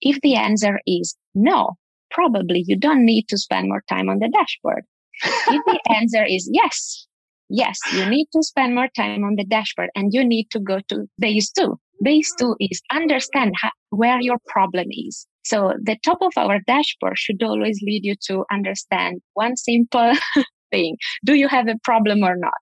If 0.00 0.20
the 0.20 0.34
answer 0.34 0.80
is 0.86 1.16
no, 1.34 1.72
probably 2.10 2.64
you 2.66 2.76
don't 2.76 3.04
need 3.04 3.28
to 3.28 3.38
spend 3.38 3.68
more 3.68 3.82
time 3.88 4.08
on 4.08 4.18
the 4.18 4.28
dashboard. 4.28 4.84
if 5.22 5.64
the 5.64 5.80
answer 5.94 6.24
is 6.24 6.48
yes, 6.52 7.06
yes, 7.48 7.78
you 7.94 8.06
need 8.06 8.26
to 8.32 8.42
spend 8.42 8.74
more 8.74 8.88
time 8.96 9.24
on 9.24 9.36
the 9.36 9.44
dashboard 9.44 9.90
and 9.94 10.12
you 10.12 10.24
need 10.24 10.50
to 10.50 10.60
go 10.60 10.80
to 10.88 11.08
base 11.18 11.50
two. 11.50 11.78
Base 12.02 12.32
two 12.38 12.56
is 12.60 12.82
understand 12.90 13.54
how, 13.60 13.70
where 13.90 14.20
your 14.20 14.38
problem 14.48 14.86
is. 14.90 15.26
So 15.44 15.74
the 15.82 15.96
top 16.04 16.18
of 16.22 16.32
our 16.36 16.60
dashboard 16.66 17.18
should 17.18 17.42
always 17.42 17.78
lead 17.82 18.04
you 18.04 18.14
to 18.28 18.44
understand 18.50 19.20
one 19.34 19.56
simple 19.56 20.12
thing. 20.70 20.96
Do 21.24 21.34
you 21.34 21.48
have 21.48 21.68
a 21.68 21.78
problem 21.84 22.22
or 22.22 22.36
not? 22.36 22.52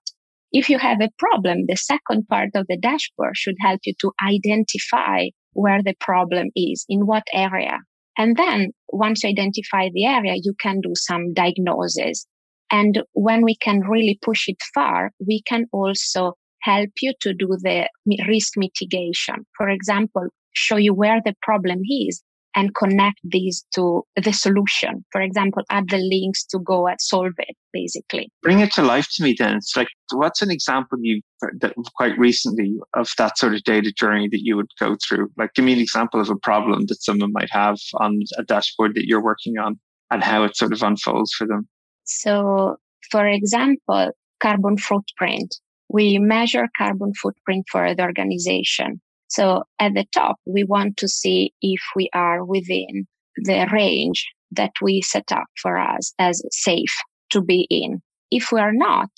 If 0.51 0.69
you 0.69 0.77
have 0.77 1.01
a 1.01 1.09
problem, 1.17 1.65
the 1.67 1.77
second 1.77 2.27
part 2.27 2.49
of 2.55 2.67
the 2.67 2.77
dashboard 2.77 3.35
should 3.35 3.55
help 3.59 3.79
you 3.85 3.93
to 4.01 4.11
identify 4.23 5.27
where 5.53 5.81
the 5.81 5.95
problem 5.99 6.49
is, 6.55 6.85
in 6.89 7.07
what 7.07 7.23
area. 7.33 7.79
And 8.17 8.37
then 8.37 8.71
once 8.89 9.23
you 9.23 9.29
identify 9.29 9.89
the 9.91 10.05
area, 10.05 10.35
you 10.35 10.53
can 10.59 10.81
do 10.81 10.91
some 10.93 11.33
diagnosis. 11.33 12.27
And 12.69 13.01
when 13.13 13.43
we 13.43 13.55
can 13.55 13.79
really 13.81 14.19
push 14.21 14.47
it 14.47 14.57
far, 14.73 15.11
we 15.25 15.41
can 15.47 15.65
also 15.71 16.33
help 16.61 16.89
you 17.01 17.13
to 17.21 17.33
do 17.33 17.47
the 17.61 17.87
risk 18.27 18.53
mitigation. 18.55 19.45
For 19.57 19.69
example, 19.69 20.27
show 20.53 20.77
you 20.77 20.93
where 20.93 21.21
the 21.23 21.33
problem 21.41 21.79
is 21.89 22.21
and 22.55 22.75
connect 22.75 23.19
these 23.23 23.65
to 23.75 24.03
the 24.15 24.31
solution. 24.31 25.03
For 25.11 25.21
example, 25.21 25.63
add 25.69 25.89
the 25.89 25.97
links 25.97 26.45
to 26.45 26.59
go 26.59 26.87
and 26.87 26.99
solve 26.99 27.33
it, 27.37 27.55
basically. 27.71 28.31
Bring 28.41 28.59
it 28.59 28.71
to 28.73 28.83
life 28.83 29.07
to 29.15 29.23
me 29.23 29.35
then. 29.37 29.55
It's 29.55 29.75
like, 29.75 29.87
what's 30.13 30.41
an 30.41 30.51
example 30.51 30.97
you 31.01 31.21
that 31.59 31.73
quite 31.95 32.17
recently 32.17 32.77
of 32.93 33.09
that 33.17 33.37
sort 33.37 33.53
of 33.53 33.63
data 33.63 33.91
journey 33.91 34.27
that 34.31 34.41
you 34.43 34.55
would 34.55 34.69
go 34.79 34.95
through? 35.07 35.29
Like, 35.37 35.53
give 35.55 35.65
me 35.65 35.73
an 35.73 35.79
example 35.79 36.21
of 36.21 36.29
a 36.29 36.35
problem 36.35 36.85
that 36.87 37.01
someone 37.01 37.33
might 37.33 37.49
have 37.51 37.77
on 37.95 38.19
a 38.37 38.43
dashboard 38.43 38.95
that 38.95 39.07
you're 39.07 39.23
working 39.23 39.57
on 39.57 39.79
and 40.11 40.23
how 40.23 40.43
it 40.43 40.55
sort 40.55 40.73
of 40.73 40.83
unfolds 40.83 41.33
for 41.33 41.47
them. 41.47 41.67
So, 42.03 42.77
for 43.11 43.25
example, 43.27 44.11
carbon 44.41 44.77
footprint. 44.77 45.55
We 45.89 46.17
measure 46.17 46.67
carbon 46.77 47.13
footprint 47.21 47.65
for 47.71 47.93
the 47.93 48.03
organization. 48.03 49.01
So 49.33 49.63
at 49.79 49.95
the 49.95 50.05
top, 50.13 50.35
we 50.45 50.63
want 50.63 50.95
to 50.97 51.07
see 51.07 51.53
if 51.59 51.81
we 51.95 52.07
are 52.13 52.45
within 52.45 53.07
the 53.37 53.67
range 53.73 54.27
that 54.51 54.73
we 54.79 55.01
set 55.01 55.31
up 55.31 55.47
for 55.59 55.75
us 55.79 56.13
as 56.19 56.43
safe 56.51 56.95
to 57.31 57.41
be 57.41 57.65
in. 57.71 57.99
If 58.29 58.51
we 58.51 58.59
are 58.59 58.73
not, 58.73 59.09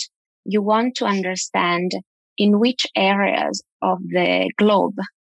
you 0.45 0.62
want 0.62 0.95
to 0.95 1.06
understand 1.06 1.91
in 2.38 2.60
which 2.60 2.88
areas 2.95 3.62
of 3.82 3.99
the 4.08 4.49
globe 4.58 4.95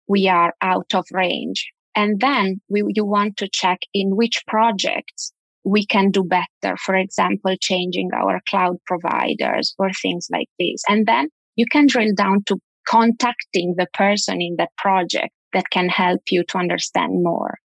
we 0.08 0.28
are 0.28 0.52
out 0.60 0.94
of 0.94 1.06
range. 1.10 1.66
And 1.94 2.20
then 2.20 2.60
we, 2.68 2.82
you 2.94 3.06
want 3.06 3.38
to 3.38 3.48
check 3.50 3.78
in 3.94 4.14
which 4.14 4.42
projects 4.46 5.32
we 5.64 5.86
can 5.86 6.10
do 6.10 6.22
better. 6.22 6.76
For 6.84 6.94
example, 6.96 7.56
changing 7.58 8.10
our 8.14 8.42
cloud 8.46 8.76
providers 8.84 9.74
or 9.78 9.90
things 9.90 10.28
like 10.30 10.50
this. 10.58 10.82
And 10.86 11.06
then 11.06 11.28
you 11.56 11.64
can 11.64 11.86
drill 11.86 12.12
down 12.14 12.44
to 12.44 12.58
contacting 12.88 13.74
the 13.76 13.86
person 13.92 14.40
in 14.40 14.56
that 14.58 14.70
project 14.78 15.32
that 15.52 15.70
can 15.70 15.88
help 15.88 16.22
you 16.30 16.44
to 16.44 16.58
understand 16.58 17.22
more. 17.22 17.58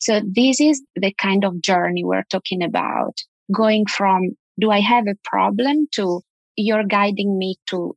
So 0.00 0.20
this 0.24 0.60
is 0.60 0.82
the 0.94 1.12
kind 1.14 1.44
of 1.44 1.60
journey 1.60 2.04
we're 2.04 2.24
talking 2.30 2.62
about 2.62 3.14
going 3.54 3.86
from 3.86 4.30
do 4.60 4.70
I 4.70 4.80
have 4.80 5.04
a 5.06 5.16
problem 5.24 5.86
to 5.92 6.20
you're 6.56 6.84
guiding 6.84 7.38
me 7.38 7.56
to 7.66 7.96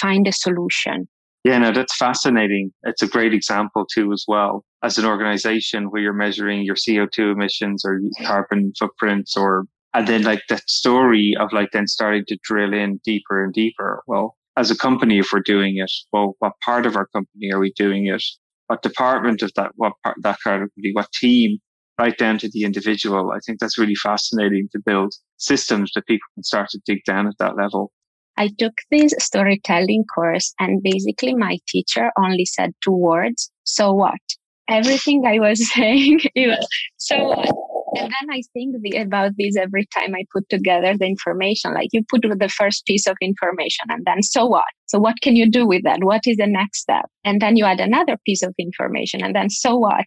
find 0.00 0.26
a 0.28 0.32
solution. 0.32 1.08
Yeah, 1.44 1.58
no, 1.58 1.72
that's 1.72 1.96
fascinating. 1.96 2.72
It's 2.84 3.02
a 3.02 3.08
great 3.08 3.34
example 3.34 3.86
too, 3.86 4.12
as 4.12 4.24
well 4.28 4.64
as 4.82 4.98
an 4.98 5.06
organization 5.06 5.86
where 5.86 6.02
you're 6.02 6.12
measuring 6.12 6.62
your 6.62 6.76
CO2 6.76 7.32
emissions 7.32 7.84
or 7.84 8.00
carbon 8.24 8.72
footprints 8.78 9.36
or, 9.36 9.64
and 9.94 10.06
then 10.06 10.22
like 10.22 10.42
that 10.48 10.68
story 10.68 11.34
of 11.38 11.52
like 11.52 11.70
then 11.72 11.86
starting 11.86 12.24
to 12.28 12.38
drill 12.44 12.72
in 12.72 13.00
deeper 13.04 13.42
and 13.42 13.52
deeper. 13.52 14.02
Well, 14.06 14.36
as 14.56 14.70
a 14.70 14.76
company, 14.76 15.18
if 15.18 15.28
we're 15.32 15.40
doing 15.40 15.78
it, 15.78 15.92
well, 16.12 16.34
what 16.38 16.52
part 16.64 16.86
of 16.86 16.96
our 16.96 17.06
company 17.06 17.50
are 17.52 17.58
we 17.58 17.72
doing 17.72 18.06
it? 18.06 18.22
What 18.66 18.82
department 18.82 19.42
of 19.42 19.50
that, 19.56 19.72
what 19.76 19.92
part, 20.02 20.16
that 20.22 20.38
kind 20.44 20.62
of 20.62 20.68
company, 20.70 20.90
what 20.92 21.10
team, 21.12 21.58
right 21.98 22.16
down 22.16 22.38
to 22.38 22.48
the 22.48 22.64
individual. 22.64 23.32
I 23.32 23.38
think 23.44 23.58
that's 23.58 23.78
really 23.78 23.94
fascinating 23.94 24.68
to 24.72 24.80
build 24.84 25.14
systems 25.36 25.92
that 25.94 26.06
people 26.06 26.26
can 26.34 26.42
start 26.42 26.68
to 26.70 26.80
dig 26.86 27.00
down 27.04 27.26
at 27.26 27.34
that 27.38 27.56
level. 27.56 27.92
I 28.36 28.48
took 28.58 28.72
this 28.90 29.12
storytelling 29.18 30.04
course 30.14 30.54
and 30.58 30.82
basically 30.82 31.34
my 31.34 31.58
teacher 31.68 32.10
only 32.18 32.46
said 32.46 32.72
two 32.82 32.96
words. 32.96 33.50
So 33.64 33.92
what? 33.92 34.20
Everything 34.68 35.24
I 35.26 35.38
was 35.38 35.70
saying, 35.74 36.20
was, 36.34 36.66
so 36.96 37.24
what? 37.24 37.50
And 37.94 38.12
then 38.12 38.30
I 38.30 38.42
think 38.52 38.76
the, 38.80 38.98
about 38.98 39.32
this 39.38 39.56
every 39.56 39.86
time 39.86 40.14
I 40.14 40.24
put 40.32 40.48
together 40.48 40.96
the 40.96 41.06
information. 41.06 41.74
Like 41.74 41.88
you 41.92 42.02
put 42.08 42.22
the 42.22 42.48
first 42.48 42.86
piece 42.86 43.06
of 43.06 43.16
information 43.20 43.86
and 43.88 44.04
then 44.06 44.22
so 44.22 44.46
what? 44.46 44.64
So 44.86 44.98
what 44.98 45.20
can 45.22 45.36
you 45.36 45.50
do 45.50 45.66
with 45.66 45.82
that? 45.84 46.02
What 46.02 46.26
is 46.26 46.36
the 46.36 46.46
next 46.46 46.80
step? 46.80 47.06
And 47.24 47.40
then 47.40 47.56
you 47.56 47.64
add 47.64 47.80
another 47.80 48.16
piece 48.24 48.42
of 48.42 48.54
information 48.58 49.22
and 49.22 49.34
then 49.34 49.50
so 49.50 49.76
what? 49.76 50.06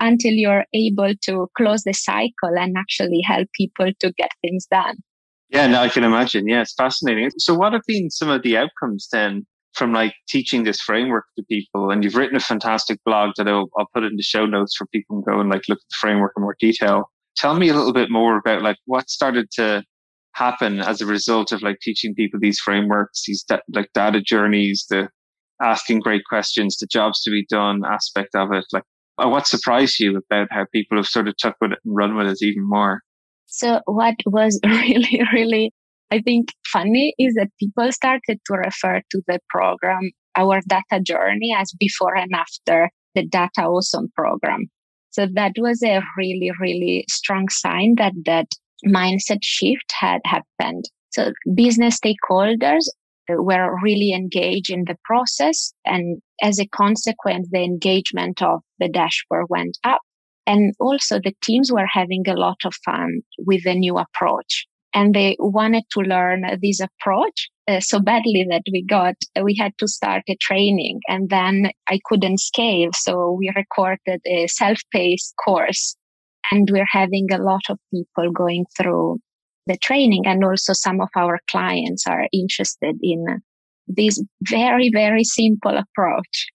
Until 0.00 0.32
you're 0.32 0.64
able 0.74 1.14
to 1.22 1.48
close 1.56 1.84
the 1.84 1.94
cycle 1.94 2.58
and 2.58 2.76
actually 2.76 3.22
help 3.24 3.48
people 3.54 3.90
to 4.00 4.12
get 4.12 4.30
things 4.42 4.66
done. 4.66 4.96
Yeah, 5.50 5.66
no, 5.66 5.80
I 5.80 5.88
can 5.88 6.04
imagine. 6.04 6.48
Yeah, 6.48 6.62
it's 6.62 6.74
fascinating. 6.74 7.30
So 7.38 7.54
what 7.54 7.72
have 7.72 7.82
been 7.86 8.10
some 8.10 8.28
of 8.28 8.42
the 8.42 8.56
outcomes 8.56 9.08
then 9.12 9.46
from 9.74 9.92
like 9.92 10.14
teaching 10.28 10.64
this 10.64 10.80
framework 10.80 11.24
to 11.38 11.44
people? 11.44 11.90
And 11.90 12.02
you've 12.02 12.16
written 12.16 12.36
a 12.36 12.40
fantastic 12.40 12.98
blog 13.04 13.30
that 13.36 13.48
I'll, 13.48 13.70
I'll 13.78 13.88
put 13.94 14.04
in 14.04 14.16
the 14.16 14.22
show 14.22 14.46
notes 14.46 14.76
for 14.76 14.86
people 14.86 15.22
to 15.22 15.30
go 15.30 15.40
and 15.40 15.48
like 15.48 15.62
look 15.68 15.78
at 15.78 15.88
the 15.88 15.96
framework 16.00 16.32
in 16.36 16.42
more 16.42 16.56
detail 16.58 17.08
tell 17.36 17.54
me 17.54 17.68
a 17.68 17.74
little 17.74 17.92
bit 17.92 18.10
more 18.10 18.36
about 18.36 18.62
like 18.62 18.76
what 18.86 19.08
started 19.10 19.50
to 19.52 19.82
happen 20.34 20.80
as 20.80 21.00
a 21.00 21.06
result 21.06 21.52
of 21.52 21.62
like 21.62 21.78
teaching 21.80 22.14
people 22.14 22.40
these 22.40 22.60
frameworks, 22.60 23.24
these 23.26 23.44
da- 23.44 23.58
like 23.72 23.88
data 23.94 24.20
journeys, 24.20 24.84
the 24.90 25.08
asking 25.62 26.00
great 26.00 26.22
questions, 26.28 26.76
the 26.78 26.86
jobs 26.86 27.22
to 27.22 27.30
be 27.30 27.46
done 27.48 27.82
aspect 27.86 28.34
of 28.34 28.52
it. 28.52 28.64
Like, 28.72 28.82
uh, 29.18 29.28
what 29.28 29.46
surprised 29.46 30.00
you 30.00 30.20
about 30.30 30.48
how 30.50 30.66
people 30.72 30.98
have 30.98 31.06
sort 31.06 31.28
of 31.28 31.36
took 31.36 31.54
with 31.60 31.72
it 31.72 31.78
and 31.84 31.96
run 31.96 32.16
with 32.16 32.26
it 32.26 32.42
even 32.42 32.68
more? 32.68 33.00
So 33.46 33.80
what 33.86 34.16
was 34.26 34.58
really, 34.66 35.22
really, 35.32 35.72
I 36.10 36.20
think 36.20 36.48
funny 36.72 37.14
is 37.18 37.34
that 37.34 37.50
people 37.60 37.90
started 37.92 38.40
to 38.46 38.54
refer 38.54 39.00
to 39.10 39.22
the 39.28 39.38
program, 39.48 40.10
our 40.36 40.60
data 40.68 41.02
journey 41.02 41.54
as 41.56 41.72
before 41.78 42.16
and 42.16 42.32
after 42.34 42.90
the 43.14 43.24
data 43.24 43.62
awesome 43.62 44.08
program. 44.16 44.66
So 45.14 45.28
that 45.34 45.52
was 45.56 45.80
a 45.84 46.00
really, 46.18 46.50
really 46.60 47.04
strong 47.08 47.48
sign 47.48 47.94
that 47.98 48.14
that 48.24 48.48
mindset 48.84 49.38
shift 49.42 49.92
had 49.92 50.20
happened. 50.24 50.84
So 51.10 51.32
business 51.54 51.98
stakeholders 52.00 52.84
were 53.28 53.80
really 53.80 54.12
engaged 54.12 54.70
in 54.70 54.84
the 54.86 54.96
process. 55.04 55.72
And 55.84 56.20
as 56.42 56.58
a 56.58 56.66
consequence, 56.66 57.48
the 57.52 57.62
engagement 57.62 58.42
of 58.42 58.60
the 58.80 58.88
dashboard 58.88 59.46
went 59.48 59.78
up. 59.84 60.00
And 60.48 60.74
also 60.80 61.20
the 61.20 61.32
teams 61.44 61.70
were 61.70 61.86
having 61.86 62.28
a 62.28 62.34
lot 62.34 62.58
of 62.64 62.74
fun 62.84 63.20
with 63.38 63.62
the 63.62 63.74
new 63.74 63.96
approach 63.96 64.66
and 64.94 65.14
they 65.14 65.36
wanted 65.38 65.84
to 65.90 66.00
learn 66.00 66.44
this 66.62 66.80
approach 66.80 67.50
uh, 67.68 67.80
so 67.80 68.00
badly 68.00 68.46
that 68.48 68.62
we 68.72 68.84
got 68.84 69.14
we 69.42 69.56
had 69.58 69.72
to 69.78 69.88
start 69.88 70.22
a 70.28 70.36
training 70.40 71.00
and 71.08 71.30
then 71.30 71.70
i 71.88 71.98
couldn't 72.04 72.38
scale 72.38 72.90
so 72.92 73.32
we 73.32 73.50
recorded 73.56 74.20
a 74.26 74.46
self-paced 74.46 75.34
course 75.44 75.96
and 76.50 76.68
we're 76.70 76.86
having 76.90 77.26
a 77.32 77.38
lot 77.38 77.62
of 77.70 77.78
people 77.92 78.30
going 78.32 78.64
through 78.76 79.18
the 79.66 79.78
training 79.78 80.26
and 80.26 80.44
also 80.44 80.72
some 80.72 81.00
of 81.00 81.08
our 81.16 81.38
clients 81.50 82.06
are 82.06 82.28
interested 82.32 82.96
in 83.02 83.24
this 83.86 84.22
very 84.42 84.90
very 84.92 85.24
simple 85.24 85.76
approach 85.76 86.46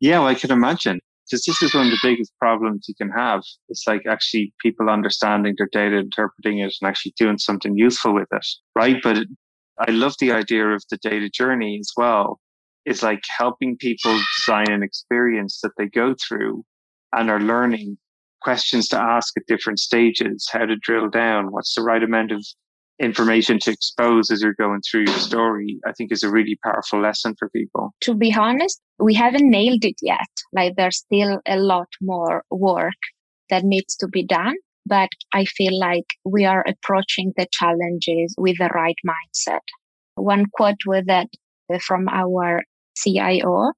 yeah 0.00 0.18
well, 0.18 0.28
i 0.28 0.34
can 0.34 0.50
imagine 0.50 0.98
because 1.26 1.44
this 1.44 1.62
is 1.62 1.74
one 1.74 1.86
of 1.86 1.90
the 1.90 1.98
biggest 2.02 2.32
problems 2.38 2.84
you 2.86 2.94
can 2.94 3.10
have. 3.10 3.40
It's 3.68 3.84
like 3.86 4.02
actually 4.06 4.52
people 4.60 4.90
understanding 4.90 5.54
their 5.56 5.68
data, 5.72 5.96
interpreting 5.96 6.58
it, 6.58 6.74
and 6.80 6.88
actually 6.88 7.14
doing 7.18 7.38
something 7.38 7.76
useful 7.76 8.14
with 8.14 8.28
it, 8.30 8.46
right? 8.76 8.96
But 9.02 9.24
I 9.78 9.90
love 9.90 10.14
the 10.20 10.32
idea 10.32 10.66
of 10.68 10.82
the 10.90 10.98
data 10.98 11.28
journey 11.28 11.78
as 11.80 11.90
well. 11.96 12.38
It's 12.84 13.02
like 13.02 13.22
helping 13.28 13.76
people 13.76 14.18
design 14.38 14.70
an 14.70 14.82
experience 14.82 15.60
that 15.62 15.72
they 15.78 15.86
go 15.86 16.14
through 16.26 16.64
and 17.12 17.30
are 17.30 17.40
learning 17.40 17.98
questions 18.42 18.88
to 18.88 19.00
ask 19.00 19.34
at 19.36 19.46
different 19.46 19.78
stages, 19.78 20.48
how 20.52 20.66
to 20.66 20.76
drill 20.76 21.08
down, 21.08 21.50
what's 21.50 21.74
the 21.74 21.82
right 21.82 22.02
amount 22.02 22.30
of 22.30 22.44
information 23.00 23.58
to 23.58 23.70
expose 23.70 24.30
as 24.30 24.42
you're 24.42 24.54
going 24.54 24.80
through 24.88 25.04
your 25.06 25.18
story, 25.18 25.80
I 25.86 25.92
think 25.92 26.12
is 26.12 26.22
a 26.22 26.30
really 26.30 26.58
powerful 26.62 27.00
lesson 27.00 27.34
for 27.38 27.48
people. 27.50 27.92
To 28.02 28.14
be 28.14 28.32
honest, 28.32 28.80
we 28.98 29.14
haven't 29.14 29.50
nailed 29.50 29.84
it 29.84 29.96
yet. 30.00 30.28
Like 30.52 30.76
there's 30.76 30.98
still 30.98 31.40
a 31.46 31.56
lot 31.56 31.88
more 32.00 32.44
work 32.50 32.94
that 33.50 33.64
needs 33.64 33.96
to 33.96 34.08
be 34.08 34.24
done. 34.24 34.54
But 34.86 35.08
I 35.32 35.44
feel 35.44 35.78
like 35.78 36.06
we 36.24 36.44
are 36.44 36.64
approaching 36.66 37.32
the 37.36 37.46
challenges 37.50 38.34
with 38.38 38.58
the 38.58 38.70
right 38.74 38.96
mindset. 39.06 39.60
One 40.16 40.46
quote 40.52 40.84
with 40.86 41.06
that 41.06 41.28
uh, 41.72 41.78
from 41.78 42.08
our 42.08 42.62
CIO 42.96 43.72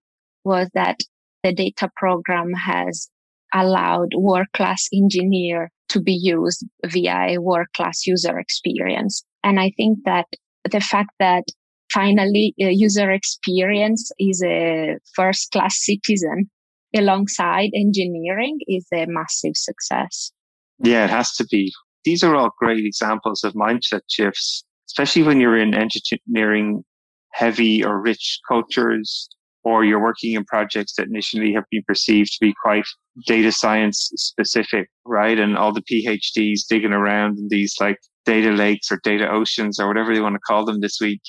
was 0.45 0.69
that 0.75 0.99
the 1.43 1.53
data 1.53 1.89
program 1.97 2.53
has 2.53 3.09
allowed 3.55 4.11
world 4.17 4.47
class 4.53 4.89
engineer 4.93 5.71
to 5.89 6.01
be 6.01 6.13
used 6.13 6.65
via 6.85 7.41
world 7.41 7.69
class 7.75 8.07
user 8.07 8.39
experience. 8.39 9.25
And 9.45 9.61
I 9.61 9.71
think 9.77 9.99
that 10.05 10.27
the 10.71 10.81
fact 10.81 11.11
that 11.21 11.45
finally 11.93 12.53
user 12.57 13.11
experience 13.13 14.11
is 14.19 14.43
a 14.45 14.97
first 15.15 15.53
class 15.53 15.77
citizen 15.79 16.51
alongside 16.95 17.71
engineering 17.75 18.59
is 18.67 18.87
a 18.93 19.07
massive 19.07 19.53
success. 19.55 20.33
Yeah, 20.79 21.05
it 21.05 21.11
has 21.11 21.35
to 21.37 21.47
be. 21.51 21.73
These 22.05 22.23
are 22.23 22.35
all 22.35 22.51
great 22.59 22.85
examples 22.85 23.43
of 23.45 23.55
mindset 23.55 24.03
shifts, 24.09 24.65
especially 24.89 25.23
when 25.23 25.41
you're 25.41 25.59
in 25.59 25.75
engineering 25.75 26.85
heavy 27.33 27.85
or 27.85 28.01
rich 28.01 28.41
cultures 28.49 29.29
or 29.65 29.85
you're 29.85 30.01
working 30.01 30.35
in 30.35 30.45
projects 30.45 30.95
that 30.97 31.09
initially 31.09 31.53
have 31.53 31.65
been 31.71 31.83
perceived 31.89 32.31
to 32.33 32.39
be 32.41 32.55
quite 32.63 32.85
data 33.27 33.51
science 33.51 34.13
specific, 34.15 34.89
right? 35.05 35.39
And 35.39 35.59
all 35.59 35.73
the 35.73 35.83
PhDs 35.83 36.61
digging 36.69 36.93
around 36.93 37.39
in 37.39 37.49
these 37.49 37.75
like 37.81 37.99
data 38.25 38.51
lakes 38.51 38.93
or 38.93 39.01
data 39.03 39.29
oceans 39.29 39.81
or 39.81 39.89
whatever 39.89 40.15
they 40.15 40.21
want 40.21 40.35
to 40.35 40.41
call 40.41 40.65
them 40.65 40.81
this 40.81 40.99
week. 41.01 41.21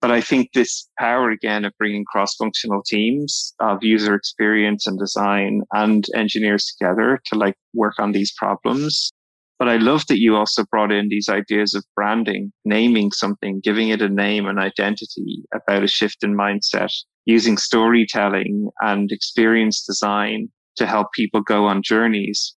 But 0.00 0.10
I 0.10 0.20
think 0.20 0.50
this 0.52 0.88
power 0.98 1.30
again 1.30 1.64
of 1.64 1.72
bringing 1.78 2.04
cross 2.04 2.34
functional 2.36 2.82
teams 2.82 3.54
of 3.60 3.82
user 3.82 4.14
experience 4.14 4.86
and 4.86 4.98
design 4.98 5.62
and 5.72 6.06
engineers 6.14 6.66
together 6.66 7.20
to 7.26 7.38
like 7.38 7.54
work 7.74 7.94
on 7.98 8.12
these 8.12 8.32
problems. 8.36 9.12
But 9.58 9.68
I 9.68 9.78
love 9.78 10.06
that 10.08 10.20
you 10.20 10.36
also 10.36 10.64
brought 10.70 10.92
in 10.92 11.08
these 11.08 11.30
ideas 11.30 11.74
of 11.74 11.84
branding, 11.94 12.52
naming 12.66 13.10
something, 13.10 13.60
giving 13.64 13.88
it 13.88 14.02
a 14.02 14.08
name 14.08 14.46
and 14.46 14.58
identity 14.58 15.44
about 15.54 15.82
a 15.82 15.88
shift 15.88 16.22
in 16.22 16.36
mindset 16.36 16.92
using 17.24 17.56
storytelling 17.56 18.68
and 18.80 19.10
experience 19.10 19.84
design 19.84 20.48
to 20.76 20.86
help 20.86 21.08
people 21.12 21.40
go 21.40 21.64
on 21.64 21.82
journeys. 21.82 22.54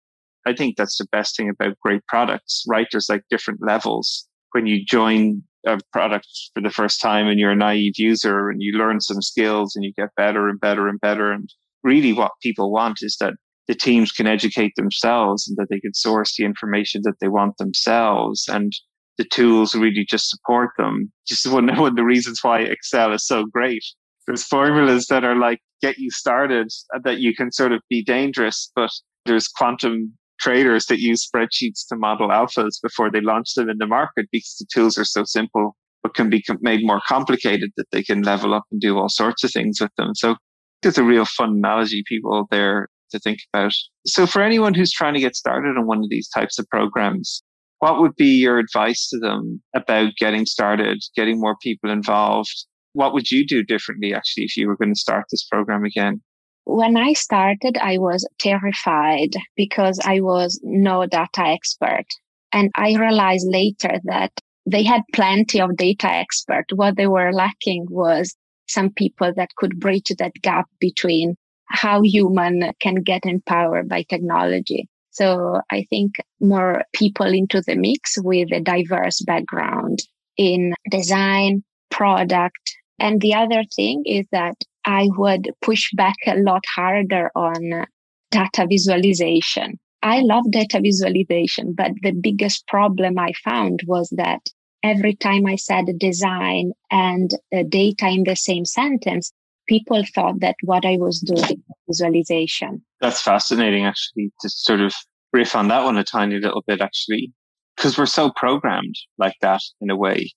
I 0.46 0.54
think 0.54 0.76
that's 0.76 0.98
the 0.98 1.08
best 1.12 1.38
thing 1.38 1.50
about 1.50 1.80
great 1.82 2.06
products, 2.08 2.64
right? 2.68 2.88
There's 2.92 3.10
like 3.10 3.24
different 3.30 3.62
levels. 3.62 4.28
When 4.52 4.66
you 4.66 4.84
join 4.84 5.44
a 5.68 5.80
product 5.92 6.28
for 6.54 6.62
the 6.62 6.70
first 6.70 7.02
time 7.02 7.28
and 7.28 7.40
you're 7.40 7.52
a 7.52 7.56
naive 7.56 7.94
user 7.98 8.50
and 8.50 8.62
you 8.62 8.78
learn 8.78 9.02
some 9.02 9.22
skills 9.22 9.76
and 9.76 9.84
you 9.86 9.94
get 9.94 10.10
better 10.16 10.50
and 10.50 10.60
better 10.60 10.88
and 10.88 11.00
better. 11.00 11.32
And 11.32 11.50
really 11.84 12.14
what 12.14 12.32
people 12.42 12.72
want 12.72 13.00
is 13.02 13.18
that 13.20 13.34
the 13.68 13.76
teams 13.76 14.12
can 14.12 14.28
educate 14.28 14.74
themselves 14.76 15.48
and 15.48 15.58
that 15.58 15.68
they 15.70 15.80
can 15.80 15.94
source 15.94 16.36
the 16.38 16.46
information 16.46 17.02
that 17.04 17.20
they 17.20 17.28
want 17.28 17.58
themselves 17.58 18.46
and 18.48 18.72
the 19.18 19.26
tools 19.26 19.76
really 19.76 20.06
just 20.08 20.30
support 20.30 20.70
them. 20.78 21.12
Just 21.28 21.46
one, 21.52 21.68
one 21.76 21.92
of 21.92 21.96
the 21.96 22.04
reasons 22.04 22.40
why 22.42 22.62
Excel 22.62 23.14
is 23.14 23.26
so 23.26 23.46
great 23.46 23.84
there's 24.28 24.44
formulas 24.44 25.08
that 25.08 25.24
are 25.24 25.36
like 25.36 25.60
get 25.82 25.98
you 25.98 26.12
started 26.12 26.68
uh, 26.94 27.00
that 27.04 27.20
you 27.20 27.34
can 27.34 27.52
sort 27.52 27.72
of 27.72 27.82
be 27.90 28.04
dangerous, 28.04 28.72
but 28.76 28.92
there's 29.26 29.48
quantum 29.48 30.14
traders 30.40 30.86
that 30.88 31.00
use 31.00 31.28
spreadsheets 31.28 31.88
to 31.90 31.96
model 31.96 32.30
alphas 32.30 32.82
before 32.82 33.12
they 33.12 33.22
launch 33.22 33.54
them 33.56 33.70
in 33.70 33.78
the 33.78 33.88
market 33.88 34.28
because 34.32 34.56
the 34.60 34.68
tools 34.74 34.98
are 34.98 35.06
so 35.06 35.24
simple, 35.24 35.76
but 36.04 36.16
can 36.16 36.30
be 36.30 36.44
made 36.62 36.86
more 36.86 37.02
complicated 37.08 37.72
that 37.78 37.88
they 37.92 38.04
can 38.04 38.22
level 38.22 38.54
up 38.54 38.64
and 38.72 38.82
do 38.82 38.98
all 38.98 39.10
sorts 39.10 39.44
of 39.44 39.52
things 39.52 39.80
with 39.82 39.92
them. 39.98 40.14
So 40.16 40.36
there's 40.82 40.98
a 40.98 41.04
real 41.04 41.26
fun 41.26 41.58
analogy 41.58 42.04
people 42.08 42.48
there 42.52 42.88
to 43.12 43.20
think 43.20 43.40
about. 43.54 43.74
So 44.06 44.26
for 44.26 44.42
anyone 44.42 44.74
who's 44.74 44.92
trying 44.92 45.14
to 45.14 45.20
get 45.20 45.36
started 45.36 45.78
on 45.78 45.88
one 45.88 46.00
of 46.00 46.10
these 46.10 46.30
types 46.30 46.60
of 46.60 46.68
programs, 46.70 47.44
what 47.80 48.00
would 48.02 48.16
be 48.16 48.40
your 48.40 48.58
advice 48.58 49.08
to 49.10 49.20
them 49.20 49.62
about 49.76 50.14
getting 50.20 50.46
started, 50.46 51.00
getting 51.16 51.40
more 51.40 51.56
people 51.62 51.92
involved, 51.92 52.66
what 52.94 53.14
would 53.14 53.30
you 53.30 53.46
do 53.46 53.64
differently 53.64 54.14
actually 54.14 54.44
if 54.44 54.58
you 54.58 54.68
were 54.68 54.76
going 54.76 54.94
to 54.94 55.00
start 55.00 55.26
this 55.32 55.48
program 55.50 55.86
again? 55.86 56.22
When 56.70 56.98
I 56.98 57.14
started, 57.14 57.78
I 57.78 57.98
was 57.98 58.28
terrified 58.40 59.32
because 59.56 60.02
I 60.04 60.20
was 60.20 60.60
no 60.64 61.06
data 61.06 61.48
expert. 61.48 62.04
And 62.52 62.72
I 62.76 62.96
realized 62.96 63.48
later 63.50 64.02
that 64.04 64.34
they 64.66 64.84
had 64.84 65.02
plenty 65.14 65.62
of 65.62 65.78
data 65.78 66.08
expert. 66.10 66.66
What 66.76 66.98
they 66.98 67.08
were 67.08 67.32
lacking 67.32 67.88
was 67.90 68.36
some 68.68 68.92
people 68.92 69.32
that 69.38 69.56
could 69.56 69.80
bridge 69.80 70.12
that 70.20 70.34
gap 70.42 70.66
between 70.82 71.38
how 71.68 72.02
human 72.02 72.74
can 72.82 72.96
get 72.96 73.26
empowered 73.26 73.88
by 73.88 74.04
technology. 74.04 74.90
So 75.12 75.62
I 75.72 75.86
think 75.90 76.16
more 76.42 76.84
people 76.94 77.28
into 77.28 77.62
the 77.62 77.78
mix 77.78 78.18
with 78.18 78.52
a 78.52 78.60
diverse 78.60 79.22
background 79.22 80.00
in 80.36 80.74
design, 80.92 81.64
product, 81.90 82.76
and 83.00 83.22
the 83.22 83.36
other 83.36 83.64
thing 83.74 84.04
is 84.06 84.26
that 84.34 84.56
I 84.88 85.10
would 85.18 85.52
push 85.62 85.92
back 85.94 86.16
a 86.26 86.38
lot 86.38 86.64
harder 86.74 87.30
on 87.36 87.86
data 88.32 88.66
visualization. 88.68 89.78
I 90.02 90.22
love 90.22 90.46
data 90.50 90.80
visualization, 90.82 91.74
but 91.74 91.92
the 92.02 92.14
biggest 92.14 92.66
problem 92.68 93.20
I 93.20 93.34
found 93.44 93.82
was 93.86 94.10
that 94.16 94.40
every 94.84 95.16
time 95.16 95.46
I 95.46 95.58
said 95.58 95.86
design 96.00 96.72
and 96.90 97.32
data 97.68 98.08
in 98.08 98.24
the 98.24 98.36
same 98.36 98.64
sentence, 98.64 99.34
people 99.68 100.04
thought 100.16 100.40
that 100.40 100.56
what 100.64 100.86
I 100.86 100.96
was 100.98 101.20
doing 101.20 101.62
was 101.88 101.98
visualization. 102.00 102.82
That's 103.02 103.22
fascinating, 103.22 103.84
actually, 103.84 104.32
to 104.40 104.50
sort 104.50 104.80
of 104.80 104.94
riff 105.34 105.54
on 105.54 105.68
that 105.68 105.84
one 105.84 105.98
a 105.98 106.04
tiny 106.06 106.40
little 106.40 106.64
bit, 106.66 106.80
actually, 106.80 107.34
because 107.76 107.98
we're 107.98 108.06
so 108.06 108.32
programmed 108.32 108.96
like 109.18 109.36
that 109.42 109.62
in 109.82 109.90
a 109.90 109.98
way. 109.98 110.32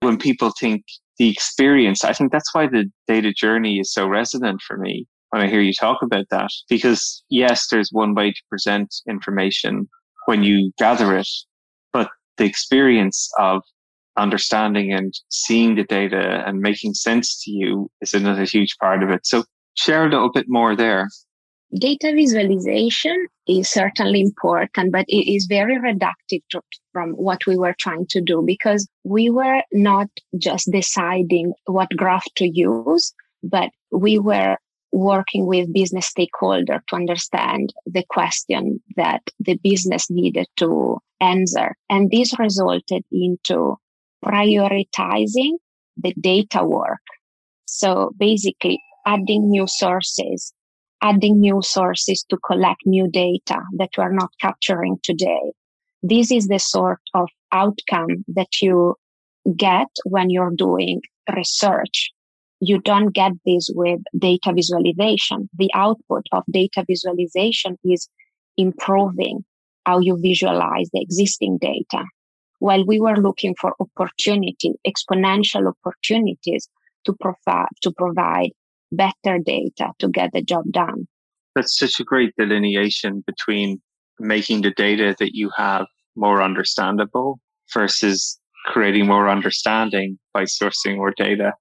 When 0.00 0.16
people 0.16 0.52
think 0.60 0.84
the 1.18 1.30
experience, 1.30 2.04
I 2.04 2.12
think 2.12 2.32
that's 2.32 2.54
why 2.54 2.66
the 2.66 2.90
data 3.08 3.32
journey 3.32 3.78
is 3.78 3.92
so 3.92 4.06
resonant 4.06 4.60
for 4.62 4.76
me 4.76 5.06
when 5.30 5.42
I 5.42 5.48
hear 5.48 5.60
you 5.60 5.72
talk 5.72 5.98
about 6.02 6.26
that. 6.30 6.50
Because 6.68 7.22
yes, 7.30 7.68
there's 7.70 7.90
one 7.92 8.14
way 8.14 8.32
to 8.32 8.42
present 8.48 8.94
information 9.08 9.88
when 10.26 10.42
you 10.42 10.72
gather 10.78 11.16
it, 11.16 11.28
but 11.92 12.10
the 12.36 12.44
experience 12.44 13.30
of 13.38 13.62
understanding 14.16 14.92
and 14.92 15.12
seeing 15.28 15.74
the 15.74 15.84
data 15.84 16.42
and 16.46 16.60
making 16.60 16.94
sense 16.94 17.42
to 17.44 17.50
you 17.50 17.88
is 18.00 18.14
another 18.14 18.44
huge 18.44 18.76
part 18.80 19.02
of 19.02 19.10
it. 19.10 19.26
So 19.26 19.44
share 19.74 20.06
a 20.06 20.10
little 20.10 20.32
bit 20.32 20.46
more 20.48 20.74
there. 20.74 21.08
Data 21.74 22.12
visualization 22.14 23.26
is 23.48 23.68
certainly 23.68 24.20
important, 24.20 24.92
but 24.92 25.04
it 25.08 25.30
is 25.30 25.46
very 25.46 25.76
reductive 25.76 26.42
to, 26.50 26.60
from 26.92 27.10
what 27.12 27.40
we 27.46 27.56
were 27.56 27.74
trying 27.78 28.06
to 28.10 28.20
do 28.20 28.42
because 28.46 28.88
we 29.04 29.30
were 29.30 29.62
not 29.72 30.08
just 30.38 30.70
deciding 30.70 31.52
what 31.66 31.88
graph 31.96 32.24
to 32.36 32.48
use, 32.48 33.12
but 33.42 33.70
we 33.90 34.18
were 34.18 34.56
working 34.92 35.46
with 35.46 35.72
business 35.72 36.06
stakeholder 36.06 36.82
to 36.88 36.96
understand 36.96 37.72
the 37.84 38.04
question 38.08 38.80
that 38.96 39.22
the 39.40 39.58
business 39.62 40.08
needed 40.08 40.46
to 40.56 40.98
answer. 41.20 41.74
And 41.90 42.10
this 42.10 42.38
resulted 42.38 43.04
into 43.10 43.76
prioritizing 44.24 45.58
the 45.96 46.14
data 46.20 46.64
work. 46.64 47.02
So 47.66 48.12
basically 48.16 48.80
adding 49.04 49.50
new 49.50 49.66
sources 49.66 50.52
adding 51.02 51.40
new 51.40 51.60
sources 51.62 52.24
to 52.30 52.36
collect 52.38 52.80
new 52.86 53.08
data 53.10 53.60
that 53.78 53.90
we're 53.96 54.12
not 54.12 54.30
capturing 54.40 54.98
today. 55.02 55.52
This 56.02 56.30
is 56.30 56.46
the 56.46 56.58
sort 56.58 57.00
of 57.14 57.28
outcome 57.52 58.24
that 58.28 58.60
you 58.62 58.94
get 59.56 59.88
when 60.04 60.30
you're 60.30 60.54
doing 60.56 61.00
research. 61.34 62.10
You 62.60 62.80
don't 62.80 63.12
get 63.12 63.32
this 63.44 63.70
with 63.74 64.00
data 64.18 64.52
visualization. 64.54 65.48
The 65.58 65.70
output 65.74 66.26
of 66.32 66.44
data 66.50 66.84
visualization 66.88 67.76
is 67.84 68.08
improving 68.56 69.44
how 69.84 70.00
you 70.00 70.18
visualize 70.20 70.88
the 70.92 71.00
existing 71.00 71.58
data. 71.60 72.04
While 72.58 72.86
we 72.86 73.00
were 73.00 73.16
looking 73.16 73.54
for 73.60 73.74
opportunity, 73.78 74.72
exponential 74.86 75.72
opportunities 75.72 76.68
to 77.04 77.14
provide, 77.20 77.68
to 77.82 77.92
provide 77.92 78.50
better 78.92 79.38
data 79.44 79.92
to 79.98 80.08
get 80.08 80.30
the 80.32 80.42
job 80.42 80.64
done. 80.70 81.06
That's 81.54 81.78
such 81.78 81.98
a 82.00 82.04
great 82.04 82.34
delineation 82.38 83.24
between 83.26 83.80
making 84.18 84.62
the 84.62 84.70
data 84.70 85.14
that 85.18 85.34
you 85.34 85.50
have 85.56 85.86
more 86.16 86.42
understandable 86.42 87.38
versus 87.72 88.38
creating 88.66 89.06
more 89.06 89.28
understanding 89.28 90.18
by 90.32 90.44
sourcing 90.44 90.96
more 90.96 91.12
data. 91.16 91.52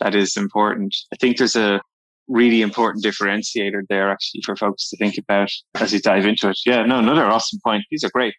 that 0.00 0.14
is 0.14 0.36
important. 0.36 0.94
I 1.12 1.16
think 1.16 1.36
there's 1.36 1.56
a 1.56 1.80
really 2.28 2.62
important 2.62 3.04
differentiator 3.04 3.82
there 3.88 4.10
actually 4.10 4.40
for 4.44 4.56
folks 4.56 4.88
to 4.88 4.96
think 4.96 5.18
about 5.18 5.50
as 5.74 5.92
you 5.92 6.00
dive 6.00 6.26
into 6.26 6.48
it. 6.48 6.58
Yeah, 6.64 6.84
no, 6.84 6.98
another 6.98 7.24
awesome 7.24 7.58
point. 7.64 7.84
These 7.90 8.04
are 8.04 8.10
great. 8.10 8.34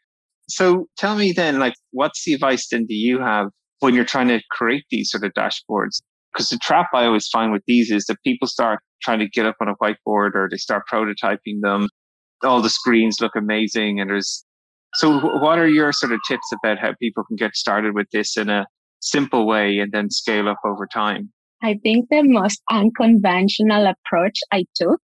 So 0.50 0.88
tell 0.98 1.16
me 1.16 1.32
then, 1.32 1.60
like, 1.60 1.76
what's 1.92 2.26
the 2.26 2.34
advice 2.34 2.68
then 2.70 2.86
do 2.86 2.96
you 2.96 3.20
have 3.20 3.48
when 3.80 3.94
you're 3.94 4.06
trying 4.06 4.28
to 4.30 4.42
create 4.50 4.86
these 4.90 5.12
sort 5.12 5.24
of 5.24 5.34
dashboards? 5.34 6.02
Because 6.34 6.50
the 6.50 6.58
trap 6.58 6.88
I 6.94 7.06
always 7.06 7.28
find 7.28 7.52
with 7.52 7.64
these 7.68 7.92
is 7.92 8.06
that 8.06 8.18
people 8.24 8.48
start 8.48 8.80
trying 9.02 9.20
to 9.20 9.28
get 9.28 9.46
up 9.46 9.56
on 9.62 9.68
a 9.68 9.76
whiteboard 9.76 10.36
or 10.36 10.48
they 10.50 10.58
start 10.58 10.84
prototyping 10.92 11.62
them. 11.62 11.88
All 12.44 12.62
the 12.62 12.70
screens 12.70 13.20
look 13.20 13.36
amazing 13.36 14.00
and 14.00 14.10
there's 14.10 14.46
so 14.96 15.20
what 15.20 15.58
are 15.58 15.68
your 15.68 15.94
sort 15.94 16.12
of 16.12 16.20
tips 16.28 16.52
about 16.52 16.78
how 16.78 16.94
people 17.02 17.24
can 17.24 17.38
get 17.38 17.56
started 17.56 17.96
with 17.96 18.08
this 18.12 18.36
in 18.36 18.50
a 18.50 18.66
simple 19.00 19.48
way 19.48 19.80
and 19.80 19.92
then 19.92 20.10
scale 20.10 20.50
up 20.50 20.60
over 20.66 20.86
time? 20.86 21.32
I 21.64 21.80
think 21.82 22.10
the 22.10 22.24
most 22.24 22.62
unconventional 22.70 23.88
approach 23.88 24.40
I 24.52 24.66
took 24.76 25.02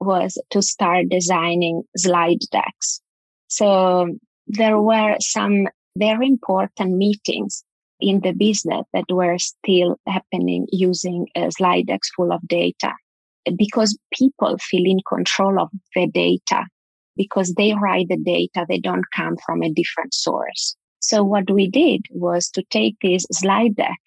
was 0.00 0.40
to 0.50 0.62
start 0.62 1.06
designing 1.10 1.82
slide 1.96 2.38
decks. 2.50 3.00
So 3.48 4.08
there 4.46 4.80
were 4.80 5.16
some 5.20 5.68
very 5.96 6.26
important 6.26 6.96
meetings 6.96 7.64
in 8.00 8.20
the 8.20 8.32
business 8.32 8.84
that 8.92 9.04
were 9.10 9.38
still 9.38 9.96
happening 10.06 10.66
using 10.70 11.26
a 11.36 11.50
slide 11.50 11.86
decks 11.86 12.10
full 12.16 12.32
of 12.32 12.40
data 12.46 12.92
because 13.56 13.98
people 14.12 14.56
feel 14.58 14.84
in 14.84 14.98
control 15.08 15.60
of 15.60 15.70
the 15.94 16.06
data 16.08 16.64
because 17.16 17.54
they 17.54 17.74
write 17.74 18.08
the 18.08 18.16
data. 18.16 18.66
They 18.68 18.78
don't 18.78 19.04
come 19.14 19.36
from 19.44 19.62
a 19.62 19.72
different 19.72 20.14
source. 20.14 20.76
So 21.00 21.24
what 21.24 21.50
we 21.50 21.68
did 21.68 22.02
was 22.10 22.48
to 22.50 22.62
take 22.70 22.96
this 23.02 23.26
slide 23.32 23.76
deck 23.76 24.00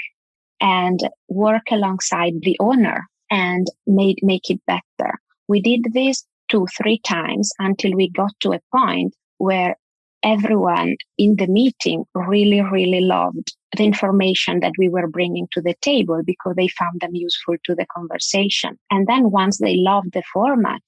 and 0.62 1.00
work 1.28 1.64
alongside 1.72 2.34
the 2.42 2.58
owner 2.60 3.08
and 3.30 3.68
made, 3.88 4.20
make 4.22 4.50
it 4.50 4.62
better. 4.68 5.14
We 5.48 5.62
did 5.62 5.82
this 5.94 6.24
two, 6.50 6.68
three 6.78 7.00
times 7.00 7.52
until 7.60 7.94
we 7.94 8.10
got 8.10 8.32
to 8.42 8.54
a 8.54 8.60
point 8.76 9.16
where 9.38 9.76
everyone 10.24 10.96
in 11.18 11.36
the 11.36 11.48
meeting 11.48 12.06
really, 12.14 12.62
really 12.62 13.02
loved 13.02 13.56
the 13.76 13.86
information 13.86 14.60
that 14.60 14.74
we 14.78 14.90
were 14.90 15.08
bringing 15.08 15.48
to 15.52 15.62
the 15.62 15.76
table 15.82 16.22
because 16.26 16.54
they 16.56 16.68
found 16.68 17.02
them 17.02 17.16
useful 17.16 17.56
to 17.66 17.76
the 17.76 17.86
conversation. 17.96 18.78
And 18.92 19.08
then 19.08 19.32
once 19.32 19.58
they 19.58 19.76
loved 19.78 20.14
the 20.14 20.24
format, 20.32 20.82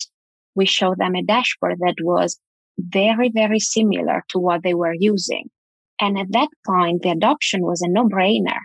we 0.56 0.66
showed 0.66 0.98
them 0.98 1.16
a 1.16 1.24
dashboard 1.24 1.80
that 1.80 1.96
was 2.02 2.40
very, 2.78 3.30
very 3.30 3.60
similar 3.60 4.24
to 4.30 4.40
what 4.40 4.64
they 4.64 4.74
were 4.74 4.94
using. 4.94 5.50
And 6.00 6.18
at 6.18 6.32
that 6.32 6.50
point, 6.66 7.02
the 7.02 7.10
adoption 7.10 7.62
was 7.62 7.82
a 7.82 7.88
no 7.88 8.08
brainer 8.08 8.60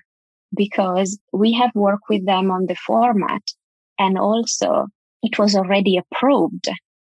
because 0.54 1.18
we 1.32 1.52
have 1.52 1.70
worked 1.74 2.08
with 2.08 2.26
them 2.26 2.50
on 2.50 2.66
the 2.66 2.74
format 2.74 3.42
and 3.98 4.18
also 4.18 4.86
it 5.22 5.38
was 5.38 5.54
already 5.54 5.96
approved 5.96 6.68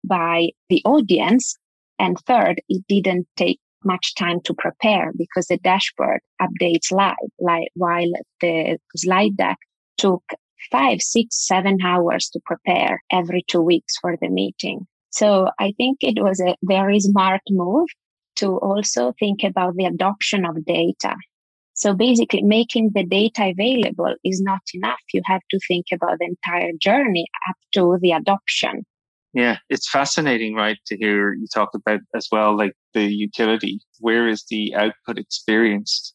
by 0.04 0.48
the 0.68 0.82
audience. 0.84 1.56
And 1.98 2.16
third, 2.26 2.60
it 2.68 2.82
didn't 2.88 3.28
take 3.36 3.60
much 3.84 4.14
time 4.14 4.40
to 4.44 4.54
prepare 4.54 5.12
because 5.16 5.46
the 5.46 5.58
dashboard 5.58 6.20
updates 6.40 6.92
live, 6.92 7.14
like 7.38 7.68
while 7.74 8.10
the 8.40 8.78
slide 8.96 9.36
deck 9.36 9.58
took 9.98 10.22
five, 10.70 11.00
six, 11.00 11.46
seven 11.46 11.78
hours 11.82 12.28
to 12.30 12.40
prepare 12.44 13.02
every 13.10 13.44
two 13.48 13.62
weeks 13.62 13.96
for 14.00 14.16
the 14.20 14.28
meeting. 14.28 14.86
So 15.10 15.50
I 15.58 15.72
think 15.76 15.98
it 16.00 16.22
was 16.22 16.40
a 16.40 16.56
very 16.62 17.00
smart 17.00 17.40
move 17.50 17.88
to 18.36 18.58
also 18.58 19.12
think 19.18 19.42
about 19.42 19.74
the 19.76 19.86
adoption 19.86 20.44
of 20.44 20.64
data 20.64 21.16
so 21.80 21.94
basically 21.94 22.42
making 22.42 22.90
the 22.94 23.04
data 23.04 23.48
available 23.48 24.14
is 24.22 24.42
not 24.42 24.60
enough. 24.74 25.00
You 25.14 25.22
have 25.24 25.40
to 25.50 25.58
think 25.66 25.86
about 25.90 26.18
the 26.18 26.26
entire 26.26 26.72
journey 26.78 27.26
up 27.48 27.56
to 27.72 27.96
the 28.02 28.12
adoption. 28.12 28.84
Yeah, 29.32 29.58
it's 29.68 29.88
fascinating, 29.88 30.54
right, 30.54 30.78
to 30.86 30.96
hear 30.96 31.34
you 31.34 31.46
talk 31.54 31.70
about 31.74 32.00
as 32.16 32.26
well, 32.32 32.56
like 32.56 32.72
the 32.94 33.04
utility. 33.04 33.80
Where 34.00 34.28
is 34.28 34.44
the 34.50 34.74
output 34.74 35.18
experienced? 35.18 36.14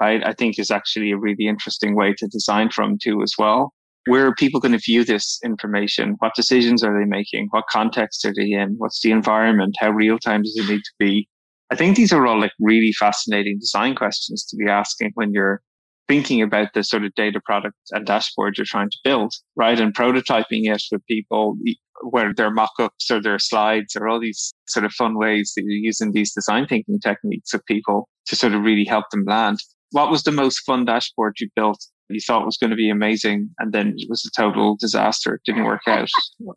Right? 0.00 0.22
I 0.24 0.32
think 0.32 0.58
is 0.58 0.70
actually 0.70 1.12
a 1.12 1.16
really 1.16 1.46
interesting 1.46 1.94
way 1.94 2.12
to 2.18 2.26
design 2.26 2.70
from 2.70 2.98
too 3.02 3.22
as 3.22 3.34
well. 3.38 3.72
Where 4.06 4.26
are 4.26 4.34
people 4.34 4.60
going 4.60 4.72
to 4.72 4.78
view 4.78 5.04
this 5.04 5.40
information? 5.44 6.16
What 6.18 6.34
decisions 6.34 6.82
are 6.84 6.98
they 6.98 7.06
making? 7.06 7.48
What 7.50 7.64
context 7.70 8.24
are 8.24 8.34
they 8.34 8.50
in? 8.52 8.74
What's 8.78 9.00
the 9.00 9.10
environment? 9.10 9.76
How 9.78 9.90
real 9.90 10.18
time 10.18 10.42
does 10.42 10.56
it 10.56 10.70
need 10.70 10.82
to 10.82 10.92
be? 10.98 11.28
I 11.70 11.76
think 11.76 11.96
these 11.96 12.12
are 12.12 12.26
all 12.26 12.40
like 12.40 12.52
really 12.60 12.92
fascinating 12.92 13.58
design 13.58 13.94
questions 13.94 14.44
to 14.46 14.56
be 14.56 14.68
asking 14.68 15.12
when 15.14 15.32
you're 15.32 15.62
thinking 16.08 16.40
about 16.42 16.68
the 16.74 16.84
sort 16.84 17.04
of 17.04 17.14
data 17.14 17.40
product 17.44 17.76
and 17.90 18.06
dashboard 18.06 18.56
you're 18.56 18.64
trying 18.64 18.90
to 18.90 18.98
build, 19.02 19.34
right? 19.56 19.80
And 19.80 19.94
prototyping 19.94 20.72
it 20.72 20.82
with 20.92 21.04
people, 21.06 21.56
where 22.02 22.32
their 22.34 22.50
mock-ups 22.50 23.10
or 23.10 23.20
their 23.20 23.38
slides 23.38 23.96
or 23.96 24.08
all 24.08 24.20
these 24.20 24.54
sort 24.68 24.84
of 24.84 24.92
fun 24.92 25.16
ways 25.16 25.52
that 25.56 25.62
you're 25.64 25.72
using 25.72 26.12
these 26.12 26.32
design 26.32 26.66
thinking 26.66 27.00
techniques 27.00 27.54
of 27.54 27.64
people 27.66 28.08
to 28.26 28.36
sort 28.36 28.54
of 28.54 28.62
really 28.62 28.84
help 28.84 29.04
them 29.10 29.24
land. 29.26 29.58
What 29.92 30.10
was 30.10 30.22
the 30.22 30.32
most 30.32 30.60
fun 30.60 30.84
dashboard 30.84 31.36
you 31.40 31.48
built? 31.54 31.84
You 32.08 32.20
thought 32.20 32.46
was 32.46 32.56
going 32.56 32.70
to 32.70 32.76
be 32.76 32.90
amazing, 32.90 33.50
and 33.58 33.72
then 33.72 33.94
it 33.96 34.08
was 34.08 34.24
a 34.24 34.40
total 34.40 34.76
disaster. 34.78 35.34
It 35.34 35.40
didn't 35.44 35.64
work 35.64 35.82
out. 35.86 36.08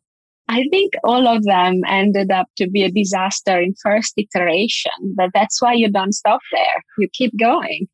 I 0.49 0.65
think 0.71 0.93
all 1.03 1.27
of 1.27 1.43
them 1.43 1.81
ended 1.87 2.31
up 2.31 2.47
to 2.57 2.67
be 2.67 2.83
a 2.83 2.91
disaster 2.91 3.61
in 3.61 3.75
first 3.83 4.15
iteration, 4.17 4.91
but 5.15 5.29
that's 5.31 5.61
why 5.61 5.73
you 5.73 5.91
don't 5.91 6.13
stop 6.13 6.41
there. 6.51 6.83
You 6.97 7.07
keep 7.13 7.37
going. 7.39 7.87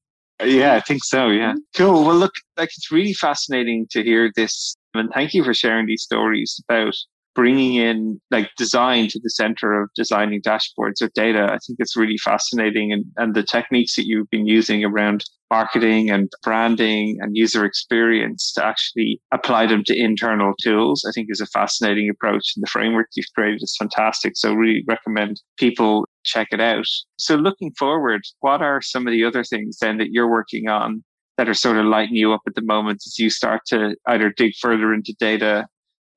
Yeah, 0.43 0.73
I 0.75 0.79
think 0.79 1.03
so. 1.03 1.27
Yeah. 1.27 1.51
Mm-hmm. 1.51 1.59
Cool. 1.75 2.05
Well, 2.05 2.15
look, 2.15 2.33
like 2.57 2.69
it's 2.77 2.91
really 2.91 3.13
fascinating 3.13 3.87
to 3.91 4.03
hear 4.03 4.31
this. 4.35 4.75
And 4.93 5.09
thank 5.13 5.33
you 5.33 5.43
for 5.43 5.53
sharing 5.53 5.85
these 5.85 6.03
stories 6.03 6.61
about 6.67 6.95
bringing 7.35 7.75
in 7.75 8.19
like 8.31 8.49
design 8.57 9.07
to 9.09 9.19
the 9.21 9.29
center 9.29 9.79
of 9.79 9.89
designing 9.95 10.41
dashboards 10.41 11.01
with 11.01 11.13
data. 11.13 11.43
I 11.43 11.59
think 11.65 11.77
it's 11.79 11.95
really 11.95 12.17
fascinating. 12.17 12.91
And, 12.91 13.05
and 13.17 13.35
the 13.35 13.43
techniques 13.43 13.95
that 13.95 14.07
you've 14.07 14.29
been 14.29 14.47
using 14.47 14.83
around 14.83 15.25
marketing 15.51 16.09
and 16.09 16.31
branding 16.41 17.17
and 17.21 17.35
user 17.35 17.65
experience 17.65 18.51
to 18.53 18.65
actually 18.65 19.21
apply 19.31 19.67
them 19.67 19.83
to 19.83 19.95
internal 19.95 20.53
tools, 20.61 21.05
I 21.07 21.11
think 21.11 21.27
is 21.29 21.41
a 21.41 21.45
fascinating 21.47 22.09
approach. 22.09 22.53
And 22.55 22.63
the 22.63 22.69
framework 22.69 23.09
you've 23.15 23.25
created 23.35 23.61
is 23.61 23.75
fantastic. 23.77 24.33
So 24.35 24.53
really 24.53 24.83
recommend 24.87 25.41
people 25.57 26.07
check 26.23 26.47
it 26.51 26.61
out. 26.61 26.87
So 27.17 27.35
looking 27.35 27.71
forward, 27.77 28.21
what 28.39 28.61
are 28.61 28.81
some 28.81 29.07
of 29.07 29.11
the 29.11 29.23
other 29.23 29.43
things 29.43 29.77
then 29.79 29.97
that 29.97 30.11
you're 30.11 30.29
working 30.29 30.67
on 30.67 31.03
that 31.37 31.49
are 31.49 31.53
sort 31.53 31.77
of 31.77 31.85
lighting 31.85 32.15
you 32.15 32.33
up 32.33 32.41
at 32.47 32.55
the 32.55 32.61
moment 32.61 33.03
as 33.05 33.19
you 33.19 33.29
start 33.29 33.61
to 33.67 33.95
either 34.07 34.31
dig 34.35 34.53
further 34.59 34.93
into 34.93 35.13
data 35.19 35.67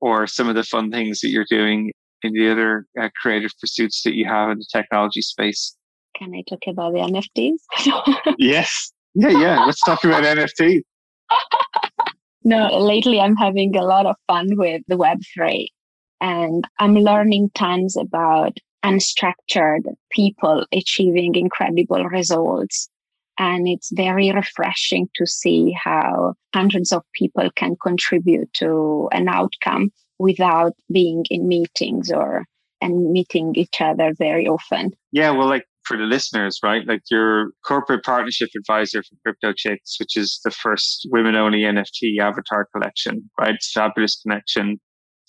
or 0.01 0.27
some 0.27 0.49
of 0.49 0.55
the 0.55 0.63
fun 0.63 0.91
things 0.91 1.19
that 1.21 1.29
you're 1.29 1.45
doing 1.49 1.91
in 2.23 2.33
the 2.33 2.51
other 2.51 2.85
uh, 2.99 3.09
creative 3.21 3.51
pursuits 3.59 4.03
that 4.03 4.15
you 4.15 4.25
have 4.25 4.49
in 4.49 4.59
the 4.59 4.65
technology 4.71 5.21
space. 5.21 5.75
Can 6.17 6.33
I 6.33 6.43
talk 6.49 6.59
about 6.67 6.93
the 6.93 6.99
NFTs? 6.99 8.33
yes. 8.37 8.91
Yeah, 9.15 9.29
yeah. 9.29 9.65
Let's 9.65 9.81
talk 9.81 10.03
about 10.03 10.23
NFT. 10.37 10.81
No, 12.43 12.77
lately 12.79 13.19
I'm 13.19 13.35
having 13.35 13.75
a 13.75 13.83
lot 13.83 14.05
of 14.05 14.15
fun 14.27 14.47
with 14.57 14.81
the 14.87 14.95
Web3 14.95 15.67
and 16.21 16.65
I'm 16.79 16.95
learning 16.95 17.51
tons 17.53 17.95
about 17.95 18.57
unstructured 18.83 19.83
people 20.09 20.65
achieving 20.71 21.35
incredible 21.35 22.05
results 22.05 22.89
and 23.39 23.67
it's 23.67 23.89
very 23.93 24.31
refreshing 24.31 25.09
to 25.15 25.25
see 25.25 25.75
how 25.81 26.33
hundreds 26.53 26.91
of 26.91 27.03
people 27.13 27.49
can 27.55 27.75
contribute 27.81 28.51
to 28.53 29.07
an 29.13 29.29
outcome 29.29 29.89
without 30.19 30.73
being 30.91 31.23
in 31.29 31.47
meetings 31.47 32.11
or 32.11 32.45
and 32.81 33.11
meeting 33.11 33.53
each 33.55 33.81
other 33.81 34.13
very 34.17 34.47
often. 34.47 34.91
Yeah, 35.11 35.31
well, 35.31 35.47
like 35.47 35.65
for 35.83 35.97
the 35.97 36.03
listeners, 36.03 36.59
right? 36.63 36.85
Like 36.85 37.01
your 37.09 37.51
corporate 37.65 38.03
partnership 38.03 38.49
advisor 38.55 39.01
for 39.01 39.15
Crypto 39.23 39.53
Chicks, 39.53 39.97
which 39.99 40.15
is 40.15 40.39
the 40.43 40.51
first 40.51 41.07
women 41.09 41.35
only 41.35 41.59
NFT 41.61 42.19
avatar 42.21 42.67
collection, 42.73 43.29
right? 43.39 43.55
It's 43.55 43.71
fabulous 43.71 44.21
connection. 44.21 44.79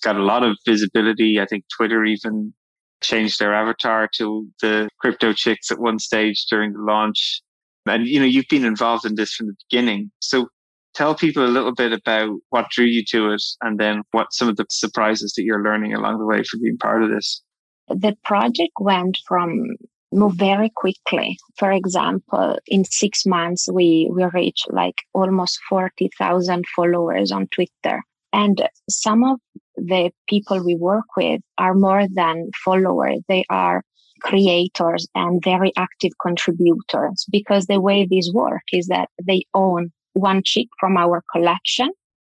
Got 0.03 0.17
a 0.17 0.23
lot 0.23 0.43
of 0.43 0.57
visibility. 0.65 1.39
I 1.39 1.45
think 1.45 1.65
Twitter 1.75 2.05
even 2.05 2.53
changed 3.01 3.39
their 3.39 3.53
avatar 3.53 4.07
to 4.17 4.47
the 4.61 4.87
Crypto 4.99 5.33
Chicks 5.33 5.71
at 5.71 5.79
one 5.79 5.99
stage 5.99 6.45
during 6.49 6.73
the 6.73 6.81
launch. 6.81 7.41
And, 7.87 8.07
you 8.07 8.19
know, 8.19 8.25
you've 8.25 8.47
been 8.49 8.65
involved 8.65 9.05
in 9.05 9.15
this 9.15 9.33
from 9.33 9.47
the 9.47 9.55
beginning. 9.69 10.11
So 10.19 10.47
tell 10.93 11.15
people 11.15 11.45
a 11.45 11.47
little 11.47 11.73
bit 11.73 11.93
about 11.93 12.37
what 12.49 12.69
drew 12.69 12.85
you 12.85 13.03
to 13.09 13.31
it 13.31 13.43
and 13.61 13.79
then 13.79 14.03
what 14.11 14.33
some 14.33 14.49
of 14.49 14.57
the 14.57 14.65
surprises 14.69 15.33
that 15.33 15.43
you're 15.43 15.63
learning 15.63 15.93
along 15.93 16.19
the 16.19 16.25
way 16.25 16.43
from 16.43 16.61
being 16.61 16.77
part 16.77 17.03
of 17.03 17.09
this. 17.09 17.41
The 17.87 18.15
project 18.23 18.73
went 18.79 19.17
from 19.27 19.75
move 20.11 20.35
very 20.35 20.69
quickly. 20.69 21.37
For 21.57 21.71
example, 21.71 22.57
in 22.67 22.83
six 22.85 23.25
months, 23.25 23.67
we, 23.71 24.09
we 24.13 24.25
reached 24.33 24.67
like 24.71 24.95
almost 25.13 25.59
40,000 25.69 26.65
followers 26.75 27.31
on 27.31 27.47
Twitter. 27.47 28.03
And 28.33 28.67
some 28.89 29.23
of 29.23 29.39
the 29.75 30.11
people 30.27 30.63
we 30.63 30.75
work 30.75 31.05
with 31.17 31.41
are 31.57 31.73
more 31.73 32.05
than 32.13 32.51
followers. 32.63 33.21
They 33.27 33.45
are 33.49 33.83
creators 34.21 35.07
and 35.15 35.43
very 35.43 35.71
active 35.77 36.11
contributors 36.21 37.25
because 37.31 37.65
the 37.65 37.79
way 37.81 38.07
this 38.09 38.31
work 38.33 38.63
is 38.71 38.87
that 38.87 39.09
they 39.23 39.43
own 39.53 39.91
one 40.13 40.41
chick 40.43 40.67
from 40.79 40.97
our 40.97 41.23
collection 41.31 41.89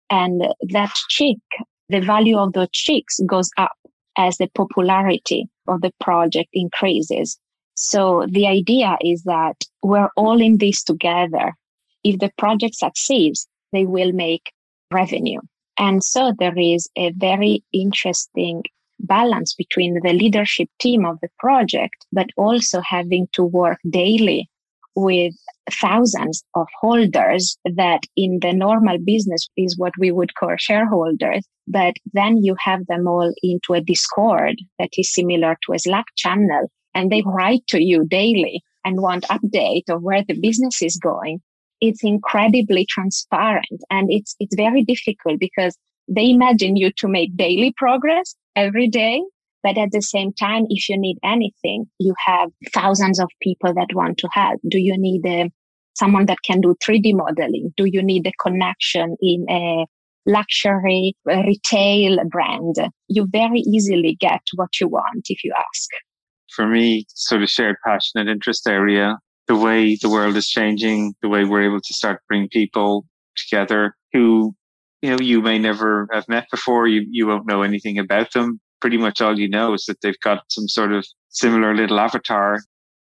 And 0.09 0.41
that 0.69 0.93
chick, 1.09 1.37
the 1.89 1.99
value 1.99 2.37
of 2.37 2.53
those 2.53 2.69
chicks 2.71 3.19
goes 3.27 3.49
up 3.57 3.77
as 4.17 4.37
the 4.37 4.47
popularity 4.55 5.47
of 5.67 5.81
the 5.81 5.91
project 5.99 6.49
increases. 6.53 7.37
So 7.75 8.25
the 8.29 8.47
idea 8.47 8.97
is 9.01 9.23
that 9.23 9.55
we're 9.83 10.09
all 10.15 10.41
in 10.41 10.57
this 10.57 10.83
together. 10.83 11.53
If 12.03 12.19
the 12.19 12.31
project 12.37 12.75
succeeds, 12.75 13.47
they 13.73 13.85
will 13.85 14.11
make 14.13 14.51
revenue. 14.91 15.41
And 15.77 16.03
so 16.03 16.33
there 16.39 16.57
is 16.57 16.89
a 16.95 17.11
very 17.11 17.63
interesting 17.73 18.63
balance 18.99 19.53
between 19.53 19.99
the 20.03 20.13
leadership 20.13 20.69
team 20.79 21.05
of 21.05 21.19
the 21.21 21.29
project, 21.39 22.05
but 22.11 22.27
also 22.37 22.81
having 22.81 23.27
to 23.33 23.43
work 23.43 23.79
daily 23.89 24.49
with 24.97 25.35
thousands 25.79 26.43
of 26.55 26.65
holders 26.81 27.55
that 27.75 28.01
in 28.15 28.39
the 28.41 28.51
normal 28.51 28.97
business 28.97 29.47
is 29.55 29.77
what 29.77 29.93
we 29.99 30.11
would 30.11 30.33
call 30.33 30.55
shareholders. 30.57 31.45
But 31.67 31.93
then 32.13 32.43
you 32.43 32.55
have 32.59 32.87
them 32.87 33.07
all 33.07 33.31
into 33.43 33.75
a 33.75 33.81
Discord 33.81 34.55
that 34.79 34.89
is 34.97 35.13
similar 35.13 35.55
to 35.65 35.73
a 35.73 35.79
Slack 35.79 36.05
channel 36.15 36.71
and 36.95 37.11
they 37.11 37.21
write 37.25 37.67
to 37.67 37.83
you 37.83 38.05
daily 38.05 38.63
and 38.83 39.01
want 39.01 39.25
update 39.25 39.87
of 39.87 40.01
where 40.01 40.23
the 40.27 40.39
business 40.39 40.81
is 40.81 40.97
going. 40.97 41.41
It's 41.79 42.03
incredibly 42.03 42.87
transparent 42.89 43.83
and 43.91 44.07
it's, 44.11 44.35
it's 44.39 44.55
very 44.55 44.83
difficult 44.83 45.39
because 45.39 45.77
they 46.07 46.29
imagine 46.29 46.75
you 46.75 46.91
to 46.97 47.07
make 47.07 47.35
daily 47.35 47.73
progress 47.75 48.35
every 48.55 48.87
day. 48.87 49.21
But 49.63 49.77
at 49.77 49.91
the 49.91 50.01
same 50.01 50.31
time, 50.33 50.65
if 50.69 50.87
you 50.87 50.97
need 50.97 51.17
anything, 51.23 51.85
you 51.99 52.13
have 52.25 52.49
thousands 52.73 53.19
of 53.19 53.27
people 53.41 53.73
that 53.73 53.87
want 53.93 54.17
to 54.19 54.29
help. 54.31 54.61
Do 54.69 54.79
you 54.79 54.95
need 54.97 55.25
a, 55.25 55.41
uh, 55.41 55.47
someone 55.95 56.27
that 56.27 56.37
can 56.45 56.61
do 56.61 56.75
3D 56.83 57.15
modeling? 57.15 57.73
Do 57.75 57.85
you 57.85 58.03
need 58.03 58.27
a 58.27 58.31
connection 58.41 59.17
in 59.19 59.45
a 59.49 59.85
luxury 60.25 61.15
retail 61.25 62.17
brand? 62.29 62.75
You 63.07 63.27
very 63.31 63.59
easily 63.61 64.15
get 64.19 64.41
what 64.55 64.79
you 64.79 64.87
want 64.87 65.25
if 65.27 65.43
you 65.43 65.53
ask. 65.57 65.89
For 66.55 66.67
me, 66.67 67.05
sort 67.09 67.43
of 67.43 67.49
shared 67.49 67.77
passion 67.83 68.21
and 68.21 68.29
interest 68.29 68.67
area, 68.69 69.17
the 69.47 69.55
way 69.55 69.97
the 70.01 70.09
world 70.09 70.37
is 70.37 70.47
changing, 70.47 71.15
the 71.21 71.29
way 71.29 71.43
we're 71.43 71.63
able 71.63 71.81
to 71.81 71.93
start 71.93 72.21
bring 72.27 72.47
people 72.49 73.05
together 73.35 73.95
who 74.13 74.55
you 75.01 75.09
know 75.09 75.19
you 75.19 75.41
may 75.41 75.59
never 75.59 76.07
have 76.11 76.27
met 76.27 76.47
before 76.51 76.87
you 76.87 77.05
you 77.09 77.27
won't 77.27 77.47
know 77.47 77.61
anything 77.61 77.97
about 77.99 78.31
them. 78.33 78.59
Pretty 78.81 78.97
much 78.97 79.21
all 79.21 79.39
you 79.39 79.49
know 79.49 79.73
is 79.73 79.85
that 79.85 80.01
they've 80.01 80.19
got 80.23 80.43
some 80.49 80.67
sort 80.67 80.93
of 80.93 81.05
similar 81.29 81.75
little 81.75 81.99
avatar 81.99 82.59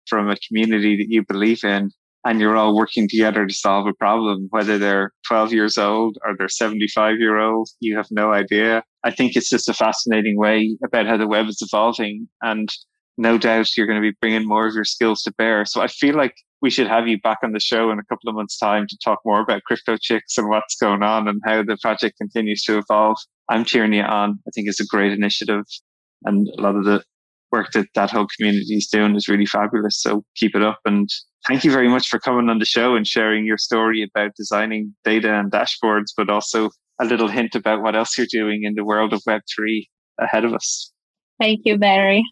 from 0.07 0.29
a 0.29 0.37
community 0.47 0.97
that 0.97 1.07
you 1.09 1.23
believe 1.27 1.63
in 1.63 1.89
and 2.25 2.39
you're 2.39 2.57
all 2.57 2.75
working 2.75 3.07
together 3.07 3.45
to 3.45 3.53
solve 3.53 3.87
a 3.87 3.93
problem 3.93 4.47
whether 4.49 4.77
they're 4.77 5.11
12 5.27 5.53
years 5.53 5.77
old 5.77 6.17
or 6.25 6.35
they're 6.37 6.49
75 6.49 7.19
year 7.19 7.39
old 7.39 7.69
you 7.79 7.95
have 7.95 8.07
no 8.11 8.33
idea. 8.33 8.83
I 9.03 9.11
think 9.11 9.35
it's 9.35 9.49
just 9.49 9.69
a 9.69 9.73
fascinating 9.73 10.37
way 10.37 10.77
about 10.83 11.07
how 11.07 11.17
the 11.17 11.27
web 11.27 11.47
is 11.47 11.61
evolving 11.61 12.27
and 12.41 12.69
no 13.17 13.37
doubt 13.37 13.77
you're 13.77 13.87
going 13.87 14.01
to 14.01 14.11
be 14.11 14.17
bringing 14.19 14.47
more 14.47 14.67
of 14.67 14.73
your 14.73 14.83
skills 14.83 15.21
to 15.23 15.33
bear. 15.37 15.65
So 15.65 15.81
i 15.81 15.87
feel 15.87 16.15
like 16.15 16.35
we 16.61 16.69
should 16.69 16.87
have 16.87 17.07
you 17.07 17.19
back 17.19 17.39
on 17.43 17.51
the 17.51 17.59
show 17.59 17.91
in 17.91 17.99
a 17.99 18.03
couple 18.05 18.29
of 18.29 18.35
months' 18.35 18.57
time 18.57 18.87
to 18.87 18.97
talk 19.03 19.19
more 19.25 19.41
about 19.41 19.63
Crypto 19.63 19.97
Chicks 19.97 20.37
and 20.37 20.49
what's 20.49 20.75
going 20.75 21.03
on 21.03 21.27
and 21.27 21.41
how 21.45 21.63
the 21.63 21.77
project 21.81 22.17
continues 22.17 22.63
to 22.63 22.77
evolve. 22.77 23.17
I'm 23.49 23.65
cheering 23.65 23.93
you 23.93 24.01
on. 24.01 24.39
I 24.47 24.51
think 24.53 24.67
it's 24.67 24.79
a 24.79 24.85
great 24.85 25.11
initiative, 25.11 25.65
and 26.23 26.47
a 26.57 26.61
lot 26.61 26.75
of 26.75 26.85
the 26.85 27.03
work 27.51 27.71
that 27.73 27.87
that 27.95 28.11
whole 28.11 28.27
community 28.35 28.75
is 28.75 28.87
doing 28.87 29.15
is 29.15 29.27
really 29.27 29.45
fabulous. 29.45 30.01
So 30.01 30.23
keep 30.35 30.55
it 30.55 30.63
up. 30.63 30.79
And 30.85 31.09
thank 31.47 31.63
you 31.63 31.71
very 31.71 31.87
much 31.87 32.07
for 32.07 32.19
coming 32.19 32.49
on 32.49 32.59
the 32.59 32.65
show 32.65 32.95
and 32.95 33.07
sharing 33.07 33.45
your 33.45 33.57
story 33.57 34.03
about 34.03 34.35
designing 34.35 34.93
data 35.03 35.33
and 35.33 35.51
dashboards, 35.51 36.11
but 36.17 36.29
also 36.29 36.69
a 36.99 37.05
little 37.05 37.27
hint 37.27 37.55
about 37.55 37.81
what 37.81 37.95
else 37.95 38.17
you're 38.17 38.27
doing 38.29 38.63
in 38.63 38.75
the 38.75 38.83
world 38.83 39.13
of 39.13 39.21
Web3 39.27 39.85
ahead 40.19 40.45
of 40.45 40.53
us. 40.53 40.91
Thank 41.39 41.61
you, 41.65 41.77
Barry. 41.77 42.23